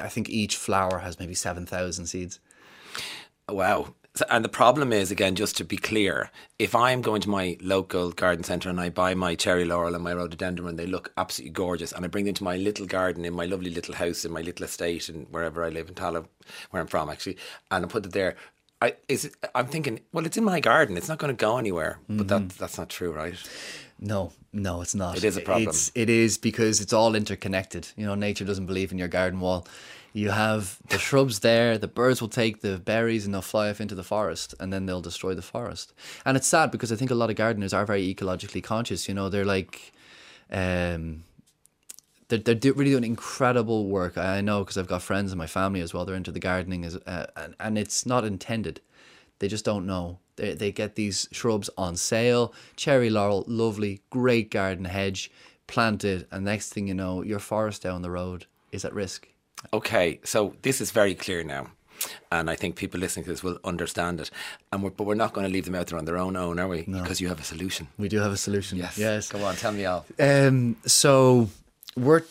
I 0.00 0.08
think 0.08 0.28
each 0.28 0.56
flower 0.56 1.00
has 1.00 1.20
maybe 1.20 1.34
7,000 1.34 2.06
seeds. 2.06 2.40
Wow. 3.48 3.94
So, 4.14 4.26
and 4.28 4.44
the 4.44 4.50
problem 4.50 4.92
is, 4.92 5.10
again, 5.10 5.36
just 5.36 5.56
to 5.56 5.64
be 5.64 5.78
clear, 5.78 6.30
if 6.58 6.74
I'm 6.74 7.00
going 7.00 7.22
to 7.22 7.30
my 7.30 7.56
local 7.62 8.12
garden 8.12 8.44
centre 8.44 8.68
and 8.68 8.78
I 8.78 8.90
buy 8.90 9.14
my 9.14 9.34
cherry 9.34 9.64
laurel 9.64 9.94
and 9.94 10.04
my 10.04 10.12
rhododendron 10.12 10.68
and 10.68 10.78
they 10.78 10.86
look 10.86 11.12
absolutely 11.16 11.52
gorgeous, 11.52 11.92
and 11.92 12.04
I 12.04 12.08
bring 12.08 12.26
them 12.26 12.34
to 12.34 12.44
my 12.44 12.56
little 12.56 12.84
garden 12.84 13.24
in 13.24 13.32
my 13.32 13.46
lovely 13.46 13.70
little 13.70 13.94
house 13.94 14.26
in 14.26 14.32
my 14.32 14.42
little 14.42 14.64
estate 14.64 15.08
and 15.08 15.26
wherever 15.30 15.64
I 15.64 15.70
live 15.70 15.88
in 15.88 15.94
Tallaght, 15.94 16.26
where 16.70 16.82
I'm 16.82 16.88
from 16.88 17.08
actually, 17.08 17.38
and 17.70 17.86
I 17.86 17.88
put 17.88 18.04
it 18.04 18.12
there, 18.12 18.36
I 18.82 18.96
is 19.08 19.24
it, 19.24 19.34
I'm 19.54 19.68
thinking, 19.68 20.00
well, 20.12 20.26
it's 20.26 20.36
in 20.36 20.44
my 20.44 20.60
garden. 20.60 20.96
It's 20.96 21.08
not 21.08 21.18
going 21.18 21.34
to 21.34 21.40
go 21.40 21.56
anywhere. 21.56 21.98
Mm-hmm. 22.02 22.18
But 22.18 22.28
that 22.28 22.48
that's 22.50 22.76
not 22.76 22.90
true, 22.90 23.12
right? 23.12 23.34
No, 23.98 24.32
no, 24.52 24.82
it's 24.82 24.94
not. 24.94 25.16
It 25.16 25.24
is 25.24 25.36
a 25.36 25.40
problem. 25.40 25.68
It's, 25.68 25.92
it 25.94 26.10
is 26.10 26.36
because 26.36 26.80
it's 26.80 26.92
all 26.92 27.14
interconnected. 27.14 27.88
You 27.96 28.04
know, 28.04 28.16
nature 28.16 28.44
doesn't 28.44 28.66
believe 28.66 28.90
in 28.90 28.98
your 28.98 29.08
garden 29.08 29.38
wall 29.38 29.66
you 30.12 30.30
have 30.30 30.78
the 30.88 30.98
shrubs 30.98 31.40
there, 31.40 31.78
the 31.78 31.88
birds 31.88 32.20
will 32.20 32.28
take 32.28 32.60
the 32.60 32.78
berries 32.78 33.24
and 33.24 33.32
they'll 33.32 33.42
fly 33.42 33.70
off 33.70 33.80
into 33.80 33.94
the 33.94 34.02
forest 34.02 34.54
and 34.60 34.72
then 34.72 34.86
they'll 34.86 35.00
destroy 35.00 35.34
the 35.34 35.42
forest. 35.42 35.94
And 36.24 36.36
it's 36.36 36.46
sad 36.46 36.70
because 36.70 36.92
I 36.92 36.96
think 36.96 37.10
a 37.10 37.14
lot 37.14 37.30
of 37.30 37.36
gardeners 37.36 37.72
are 37.72 37.86
very 37.86 38.14
ecologically 38.14 38.62
conscious. 38.62 39.08
You 39.08 39.14
know, 39.14 39.28
they're 39.28 39.44
like, 39.44 39.92
um, 40.50 41.24
they're, 42.28 42.38
they're 42.38 42.54
do, 42.54 42.74
really 42.74 42.90
doing 42.90 43.04
incredible 43.04 43.86
work. 43.86 44.18
I 44.18 44.42
know 44.42 44.60
because 44.60 44.76
I've 44.76 44.86
got 44.86 45.02
friends 45.02 45.32
in 45.32 45.38
my 45.38 45.46
family 45.46 45.80
as 45.80 45.94
well. 45.94 46.04
They're 46.04 46.14
into 46.14 46.32
the 46.32 46.40
gardening, 46.40 46.84
as, 46.84 46.96
uh, 46.96 47.26
and, 47.36 47.54
and 47.58 47.78
it's 47.78 48.04
not 48.04 48.24
intended. 48.24 48.80
They 49.38 49.48
just 49.48 49.64
don't 49.64 49.86
know. 49.86 50.18
They, 50.36 50.54
they 50.54 50.72
get 50.72 50.94
these 50.94 51.28
shrubs 51.32 51.70
on 51.76 51.96
sale. 51.96 52.54
Cherry 52.76 53.10
laurel, 53.10 53.44
lovely, 53.46 54.02
great 54.10 54.50
garden 54.50 54.84
hedge, 54.84 55.30
planted, 55.66 56.26
and 56.30 56.44
next 56.44 56.72
thing 56.72 56.86
you 56.86 56.94
know, 56.94 57.22
your 57.22 57.38
forest 57.38 57.82
down 57.82 58.02
the 58.02 58.10
road 58.10 58.46
is 58.70 58.84
at 58.84 58.94
risk. 58.94 59.28
Okay, 59.72 60.20
so 60.24 60.54
this 60.62 60.80
is 60.80 60.90
very 60.90 61.14
clear 61.14 61.42
now. 61.42 61.68
And 62.32 62.50
I 62.50 62.56
think 62.56 62.74
people 62.76 62.98
listening 62.98 63.24
to 63.24 63.30
this 63.30 63.42
will 63.44 63.58
understand 63.64 64.20
it. 64.20 64.30
And 64.72 64.82
we're, 64.82 64.90
but 64.90 65.04
we're 65.04 65.14
not 65.14 65.32
going 65.32 65.46
to 65.46 65.52
leave 65.52 65.66
them 65.66 65.74
out 65.74 65.86
there 65.86 65.98
on 65.98 66.04
their 66.04 66.18
own 66.18 66.36
own, 66.36 66.58
are 66.58 66.66
we? 66.66 66.84
No. 66.86 67.00
Because 67.00 67.20
you 67.20 67.28
have 67.28 67.38
a 67.38 67.44
solution. 67.44 67.88
We 67.98 68.08
do 68.08 68.18
have 68.18 68.32
a 68.32 68.36
solution. 68.36 68.78
Yes. 68.78 68.98
Yes. 68.98 69.28
Go 69.30 69.44
on, 69.44 69.54
tell 69.54 69.72
me 69.72 69.84
all. 69.84 70.04
Um, 70.18 70.76
so 70.84 71.48
we're 71.96 72.22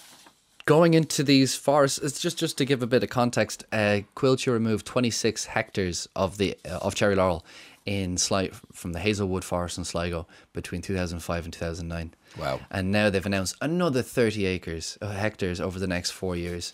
going 0.66 0.94
into 0.94 1.24
these 1.24 1.56
forests. 1.56 2.00
It's 2.00 2.20
just 2.20 2.38
just 2.38 2.58
to 2.58 2.66
give 2.66 2.84
a 2.84 2.88
bit 2.88 3.04
of 3.04 3.10
context. 3.10 3.64
Uh, 3.72 4.02
removed 4.48 4.86
26 4.86 5.46
hectares 5.46 6.10
of 6.16 6.38
the 6.38 6.58
uh, 6.66 6.80
of 6.82 6.96
cherry 6.96 7.16
laurel 7.16 7.46
in 7.86 8.16
Sli- 8.16 8.54
from 8.74 8.94
the 8.94 9.00
Hazelwood 9.00 9.44
Forest 9.44 9.78
in 9.78 9.84
Sligo 9.86 10.28
between 10.54 10.82
2005 10.82 11.46
and 11.46 11.54
2009. 11.54 12.14
Wow. 12.40 12.60
And 12.70 12.92
now 12.92 13.10
they've 13.10 13.26
announced 13.26 13.56
another 13.60 14.02
30 14.02 14.46
acres, 14.46 14.98
uh, 15.02 15.12
hectares 15.12 15.60
over 15.60 15.80
the 15.80 15.88
next 15.88 16.12
four 16.12 16.36
years. 16.36 16.74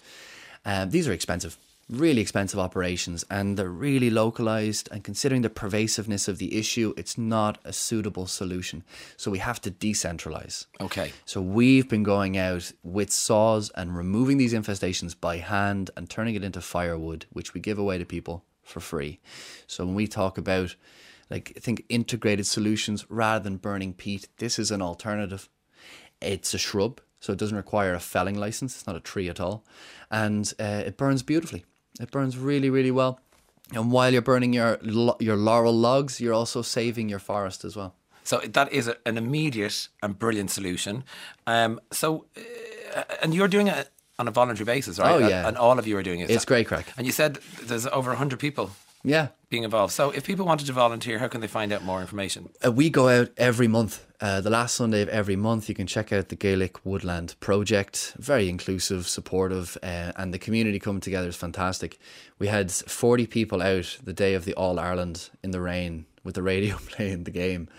Um, 0.67 0.89
these 0.89 1.07
are 1.07 1.13
expensive, 1.13 1.57
really 1.89 2.19
expensive 2.19 2.59
operations, 2.59 3.23
and 3.31 3.55
they're 3.57 3.69
really 3.69 4.09
localized. 4.09 4.89
And 4.91 5.01
considering 5.01 5.41
the 5.43 5.49
pervasiveness 5.49 6.27
of 6.27 6.39
the 6.39 6.59
issue, 6.59 6.93
it's 6.97 7.17
not 7.17 7.57
a 7.63 7.71
suitable 7.71 8.27
solution. 8.27 8.83
So 9.15 9.31
we 9.31 9.39
have 9.39 9.61
to 9.61 9.71
decentralize. 9.71 10.65
Okay. 10.81 11.13
So 11.23 11.41
we've 11.41 11.87
been 11.87 12.03
going 12.03 12.37
out 12.37 12.73
with 12.83 13.11
saws 13.11 13.71
and 13.75 13.95
removing 13.95 14.37
these 14.37 14.53
infestations 14.53 15.15
by 15.19 15.37
hand 15.37 15.89
and 15.95 16.09
turning 16.09 16.35
it 16.35 16.43
into 16.43 16.59
firewood, 16.59 17.25
which 17.31 17.53
we 17.53 17.61
give 17.61 17.79
away 17.79 17.97
to 17.97 18.05
people 18.05 18.43
for 18.61 18.81
free. 18.81 19.21
So 19.67 19.85
when 19.85 19.95
we 19.95 20.05
talk 20.05 20.37
about 20.37 20.75
like 21.29 21.53
I 21.55 21.59
think 21.61 21.85
integrated 21.87 22.45
solutions 22.45 23.05
rather 23.09 23.43
than 23.43 23.55
burning 23.57 23.93
peat, 23.93 24.27
this 24.37 24.59
is 24.59 24.69
an 24.69 24.81
alternative. 24.81 25.47
It's 26.21 26.53
a 26.53 26.57
shrub 26.57 26.99
so 27.19 27.33
it 27.33 27.39
doesn't 27.39 27.57
require 27.57 27.93
a 27.93 27.99
felling 27.99 28.37
license. 28.37 28.75
It's 28.75 28.87
not 28.87 28.95
a 28.95 28.99
tree 28.99 29.29
at 29.29 29.39
all, 29.39 29.63
and 30.09 30.53
uh, 30.59 30.83
it 30.85 30.97
burns 30.97 31.23
beautifully. 31.23 31.65
It 31.99 32.11
burns 32.11 32.37
really, 32.37 32.69
really 32.69 32.91
well. 32.91 33.19
And 33.73 33.91
while 33.91 34.11
you're 34.13 34.21
burning 34.21 34.53
your 34.53 34.79
your 35.19 35.35
laurel 35.35 35.73
logs, 35.73 36.21
you're 36.21 36.33
also 36.33 36.61
saving 36.61 37.09
your 37.09 37.19
forest 37.19 37.65
as 37.65 37.75
well. 37.75 37.95
So 38.23 38.39
that 38.39 38.71
is 38.71 38.87
a, 38.87 38.95
an 39.05 39.17
immediate 39.17 39.87
and 40.03 40.17
brilliant 40.19 40.51
solution. 40.51 41.03
Um, 41.45 41.79
so, 41.91 42.25
uh, 42.95 43.03
and 43.21 43.33
you're 43.33 43.47
doing 43.47 43.67
it 43.67 43.89
on 44.19 44.27
a 44.27 44.31
voluntary 44.31 44.65
basis, 44.65 44.99
right? 44.99 45.11
Oh 45.11 45.27
yeah, 45.27 45.47
and 45.47 45.57
all 45.57 45.79
of 45.79 45.87
you 45.87 45.97
are 45.97 46.03
doing 46.03 46.19
it. 46.19 46.29
It's 46.29 46.45
great 46.45 46.67
craic. 46.67 46.85
And 46.97 47.05
you 47.05 47.11
said 47.11 47.39
there's 47.63 47.87
over 47.87 48.15
hundred 48.15 48.39
people 48.39 48.71
yeah. 49.03 49.29
Being 49.49 49.63
involved. 49.63 49.93
So 49.93 50.09
if 50.11 50.25
people 50.25 50.45
wanted 50.45 50.67
to 50.67 50.73
volunteer, 50.73 51.19
how 51.19 51.27
can 51.27 51.39
they 51.39 51.47
find 51.47 51.71
out 51.71 51.83
more 51.83 52.01
information? 52.01 52.49
Uh, 52.65 52.71
we 52.71 52.89
go 52.89 53.07
out 53.07 53.29
every 53.37 53.67
month. 53.67 54.05
Uh, 54.19 54.41
the 54.41 54.49
last 54.49 54.75
Sunday 54.75 55.01
of 55.01 55.09
every 55.09 55.35
month, 55.35 55.69
you 55.69 55.75
can 55.75 55.87
check 55.87 56.11
out 56.11 56.29
the 56.29 56.35
Gaelic 56.35 56.85
Woodland 56.85 57.35
Project. 57.39 58.15
Very 58.17 58.49
inclusive, 58.49 59.07
supportive, 59.07 59.77
uh, 59.83 60.11
and 60.17 60.33
the 60.33 60.39
community 60.39 60.79
coming 60.79 61.01
together 61.01 61.29
is 61.29 61.35
fantastic. 61.35 61.99
We 62.39 62.47
had 62.47 62.71
40 62.71 63.27
people 63.27 63.61
out 63.61 63.97
the 64.03 64.13
day 64.13 64.33
of 64.33 64.43
the 64.43 64.53
All 64.55 64.79
Ireland 64.79 65.29
in 65.43 65.51
the 65.51 65.61
rain 65.61 66.05
with 66.23 66.35
the 66.35 66.43
radio 66.43 66.75
playing 66.89 67.23
the 67.23 67.31
game. 67.31 67.69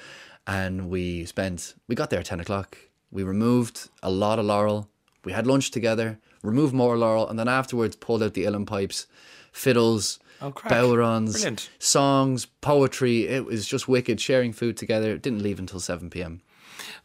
And 0.46 0.88
we 0.88 1.26
spent, 1.26 1.74
we 1.88 1.94
got 1.94 2.08
there 2.08 2.20
at 2.20 2.26
10 2.26 2.40
o'clock. 2.40 2.78
We 3.10 3.22
removed 3.22 3.90
a 4.02 4.10
lot 4.10 4.38
of 4.38 4.46
laurel. 4.46 4.88
We 5.24 5.32
had 5.32 5.46
lunch 5.46 5.70
together, 5.70 6.18
removed 6.42 6.72
more 6.72 6.96
laurel, 6.96 7.28
and 7.28 7.38
then 7.38 7.48
afterwards 7.48 7.96
pulled 7.96 8.22
out 8.22 8.32
the 8.32 8.44
uilleann 8.44 8.66
pipes, 8.66 9.06
fiddles, 9.52 10.18
Oh, 10.40 10.52
Bodhráns, 10.52 11.68
songs, 11.78 12.46
poetry. 12.60 13.26
It 13.26 13.44
was 13.44 13.66
just 13.66 13.88
wicked. 13.88 14.20
Sharing 14.20 14.52
food 14.52 14.76
together. 14.76 15.12
It 15.12 15.22
didn't 15.22 15.42
leave 15.42 15.58
until 15.58 15.80
7 15.80 16.10
p.m. 16.10 16.42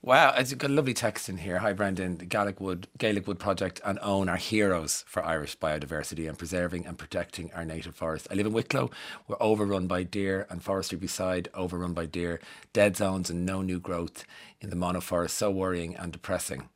Wow, 0.01 0.33
it's 0.37 0.53
got 0.53 0.69
a 0.69 0.73
lovely 0.73 0.93
text 0.93 1.29
in 1.29 1.37
here. 1.37 1.59
Hi, 1.59 1.73
Brendan. 1.73 2.17
The 2.17 2.25
Gaelic 2.25 2.59
Wood, 2.59 2.87
Gaelic 2.97 3.25
Wood 3.25 3.39
Project 3.39 3.81
and 3.83 3.97
Eoghan 3.99 4.29
are 4.29 4.37
heroes 4.37 5.03
for 5.07 5.25
Irish 5.25 5.57
biodiversity 5.57 6.27
and 6.27 6.37
preserving 6.37 6.85
and 6.85 6.97
protecting 6.97 7.51
our 7.53 7.65
native 7.65 7.95
forest. 7.95 8.27
I 8.29 8.35
live 8.35 8.45
in 8.45 8.53
Wicklow. 8.53 8.91
We're 9.27 9.37
overrun 9.39 9.87
by 9.87 10.03
deer 10.03 10.45
and 10.49 10.61
forestry 10.61 10.97
beside 10.97 11.49
overrun 11.53 11.93
by 11.93 12.05
deer. 12.05 12.39
Dead 12.71 12.97
zones 12.97 13.29
and 13.29 13.45
no 13.45 13.61
new 13.61 13.79
growth 13.79 14.25
in 14.61 14.69
the 14.69 14.75
monoforest. 14.75 15.31
So 15.31 15.49
worrying 15.49 15.95
and 15.95 16.11
depressing. 16.11 16.69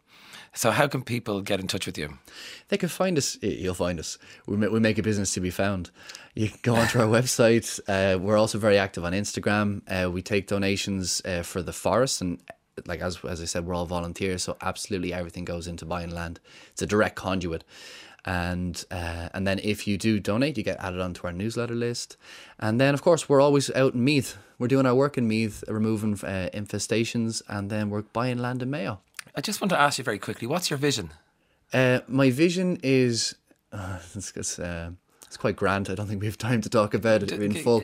So, 0.57 0.71
how 0.71 0.87
can 0.87 1.03
people 1.03 1.41
get 1.41 1.59
in 1.59 1.67
touch 1.67 1.85
with 1.85 1.99
you? 1.99 2.17
They 2.69 2.77
can 2.77 2.89
find 2.89 3.15
us. 3.15 3.37
You'll 3.43 3.75
find 3.75 3.99
us. 3.99 4.17
We 4.47 4.57
make, 4.57 4.71
we 4.71 4.79
make 4.79 4.97
a 4.97 5.03
business 5.03 5.31
to 5.35 5.39
be 5.39 5.51
found. 5.51 5.91
You 6.33 6.49
can 6.49 6.57
go 6.63 6.75
onto 6.75 6.99
our 6.99 7.05
website. 7.21 7.79
Uh, 7.87 8.17
we're 8.17 8.37
also 8.37 8.57
very 8.57 8.79
active 8.79 9.05
on 9.05 9.13
Instagram. 9.13 9.83
Uh, 9.87 10.09
we 10.09 10.23
take 10.23 10.47
donations 10.47 11.21
uh, 11.25 11.43
for 11.43 11.61
the 11.61 11.73
forest, 11.73 12.21
and 12.21 12.41
like 12.87 13.01
as 13.01 13.23
as 13.23 13.39
I 13.39 13.45
said, 13.45 13.67
we're 13.67 13.75
all 13.75 13.85
volunteers, 13.85 14.41
so 14.41 14.57
absolutely 14.59 15.13
everything 15.13 15.45
goes 15.45 15.67
into 15.67 15.85
buying 15.85 16.09
land. 16.09 16.39
It's 16.71 16.81
a 16.81 16.87
direct 16.87 17.15
conduit. 17.15 17.63
And 18.25 18.83
uh, 18.89 19.29
and 19.35 19.45
then 19.45 19.59
if 19.63 19.85
you 19.85 19.95
do 19.99 20.19
donate, 20.19 20.57
you 20.57 20.63
get 20.63 20.79
added 20.79 21.01
onto 21.01 21.27
our 21.27 21.33
newsletter 21.33 21.75
list. 21.75 22.17
And 22.57 22.81
then 22.81 22.95
of 22.95 23.03
course 23.03 23.29
we're 23.29 23.41
always 23.41 23.69
out 23.75 23.93
in 23.93 24.03
Meath. 24.03 24.37
We're 24.57 24.67
doing 24.67 24.87
our 24.87 24.95
work 24.95 25.19
in 25.19 25.27
Meath, 25.27 25.63
removing 25.67 26.13
uh, 26.13 26.49
infestations, 26.51 27.43
and 27.47 27.69
then 27.69 27.91
we're 27.91 28.01
buying 28.01 28.39
land 28.39 28.63
in 28.63 28.71
Mayo. 28.71 29.01
I 29.37 29.41
just 29.41 29.61
want 29.61 29.69
to 29.69 29.79
ask 29.79 29.99
you 29.99 30.03
very 30.03 30.17
quickly 30.17 30.47
what's 30.47 30.71
your 30.71 30.77
vision? 30.77 31.11
Uh, 31.71 31.99
my 32.07 32.31
vision 32.31 32.79
is 32.81 33.35
uh, 33.71 33.99
it's, 34.15 34.33
it's, 34.35 34.57
uh, 34.57 34.89
It's 35.27 35.37
quite 35.37 35.55
grand. 35.55 35.89
I 35.89 35.95
don't 35.95 36.07
think 36.07 36.21
we 36.21 36.25
have 36.25 36.39
time 36.39 36.61
to 36.61 36.69
talk 36.69 36.95
about 36.95 37.21
it 37.21 37.31
in 37.31 37.53
full. 37.53 37.83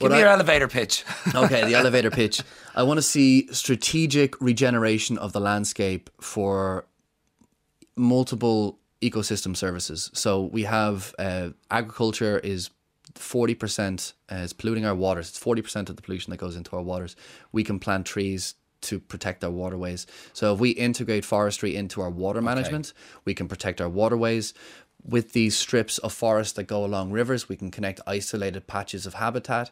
Give 0.00 0.10
me 0.10 0.16
I- 0.16 0.20
your 0.20 0.28
elevator 0.28 0.66
pitch. 0.66 1.04
okay, 1.34 1.64
the 1.64 1.74
elevator 1.82 2.10
pitch. 2.10 2.42
I 2.74 2.82
want 2.82 2.98
to 2.98 3.02
see 3.02 3.46
strategic 3.52 4.40
regeneration 4.40 5.18
of 5.18 5.32
the 5.32 5.40
landscape 5.40 6.10
for 6.20 6.86
multiple 7.96 8.78
ecosystem 9.00 9.56
services. 9.56 10.10
So 10.14 10.42
we 10.42 10.64
have 10.64 11.14
uh, 11.18 11.50
agriculture 11.70 12.40
is 12.40 12.70
40% 13.14 14.12
uh, 14.30 14.34
is 14.36 14.52
polluting 14.52 14.84
our 14.84 14.94
waters. 14.94 15.28
It's 15.28 15.38
40% 15.38 15.88
of 15.88 15.96
the 15.96 16.02
pollution 16.02 16.32
that 16.32 16.38
goes 16.38 16.56
into 16.56 16.74
our 16.76 16.82
waters. 16.82 17.14
We 17.52 17.62
can 17.62 17.78
plant 17.78 18.06
trees 18.06 18.54
to 18.82 19.00
protect 19.00 19.44
our 19.44 19.50
waterways. 19.50 20.06
So 20.32 20.54
if 20.54 20.60
we 20.60 20.70
integrate 20.70 21.24
forestry 21.24 21.74
into 21.76 22.00
our 22.00 22.10
water 22.10 22.40
management, 22.40 22.92
we 23.24 23.34
can 23.34 23.48
protect 23.48 23.80
our 23.80 23.88
waterways. 23.88 24.54
With 25.04 25.32
these 25.32 25.56
strips 25.56 25.96
of 25.98 26.12
forest 26.12 26.56
that 26.56 26.64
go 26.64 26.84
along 26.84 27.12
rivers, 27.12 27.48
we 27.48 27.56
can 27.56 27.70
connect 27.70 28.00
isolated 28.06 28.66
patches 28.66 29.06
of 29.06 29.14
habitat. 29.14 29.70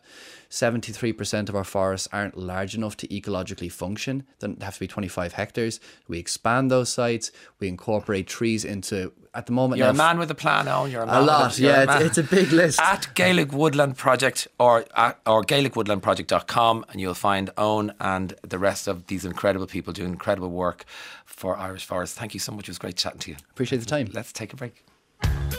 73% 0.51 1.49
of 1.49 1.55
our 1.57 1.65
forests 1.65 2.09
aren't 2.13 2.39
large 2.39 2.75
enough 2.75 2.97
to 2.99 3.09
ecologically 3.09 3.71
function. 3.71 4.25
They 4.39 4.55
have 4.63 4.75
to 4.75 4.81
be 4.81 4.87
25 4.87 5.35
hectares. 5.35 5.81
We 6.09 6.19
expand 6.19 6.71
those 6.71 6.89
sites. 6.89 7.33
We 7.59 7.69
incorporate 7.69 8.29
trees 8.29 8.65
into, 8.65 9.13
at 9.35 9.47
the 9.47 9.53
moment, 9.53 9.79
You're 9.81 9.89
a 9.89 9.95
man 9.95 10.19
with 10.19 10.31
a 10.31 10.35
plan, 10.35 10.67
Eoghan. 10.67 10.93
You're 10.93 11.03
a, 11.03 11.07
man 11.07 11.17
a 11.17 11.21
lot. 11.27 11.59
you're 11.59 11.71
Yeah, 11.71 11.85
man- 11.85 12.03
it's, 12.03 12.17
it's 12.17 12.33
a 12.33 12.35
big 12.35 12.53
list. 12.53 12.81
at 12.81 13.09
Gaelic 13.15 13.53
Woodland 13.53 13.99
Project 13.99 14.49
or 14.59 14.85
at, 14.97 15.19
or 15.27 15.43
GaelicWoodlandProject.com 15.43 16.87
and 16.89 17.01
you'll 17.01 17.15
find 17.15 17.51
Eoghan 17.57 17.95
and 18.01 18.35
the 18.43 18.59
rest 18.59 18.87
of 18.89 19.09
these 19.09 19.25
incredible 19.25 19.67
people 19.67 19.93
doing 19.93 20.11
incredible 20.11 20.51
work 20.51 20.85
for 21.25 21.57
Irish 21.59 21.85
forests. 21.85 22.17
Thank 22.17 22.33
you 22.33 22.41
so 22.41 22.53
much. 22.53 22.69
It 22.69 22.71
was 22.71 22.79
great 22.79 22.97
chatting 22.97 23.19
to 23.21 23.31
you. 23.33 23.37
Appreciate 23.51 23.79
the 23.81 23.87
time. 23.87 24.09
Let's 24.15 24.33
take 24.33 24.53
a 24.53 24.57
break. 24.57 24.85
Yeah. 25.23 25.56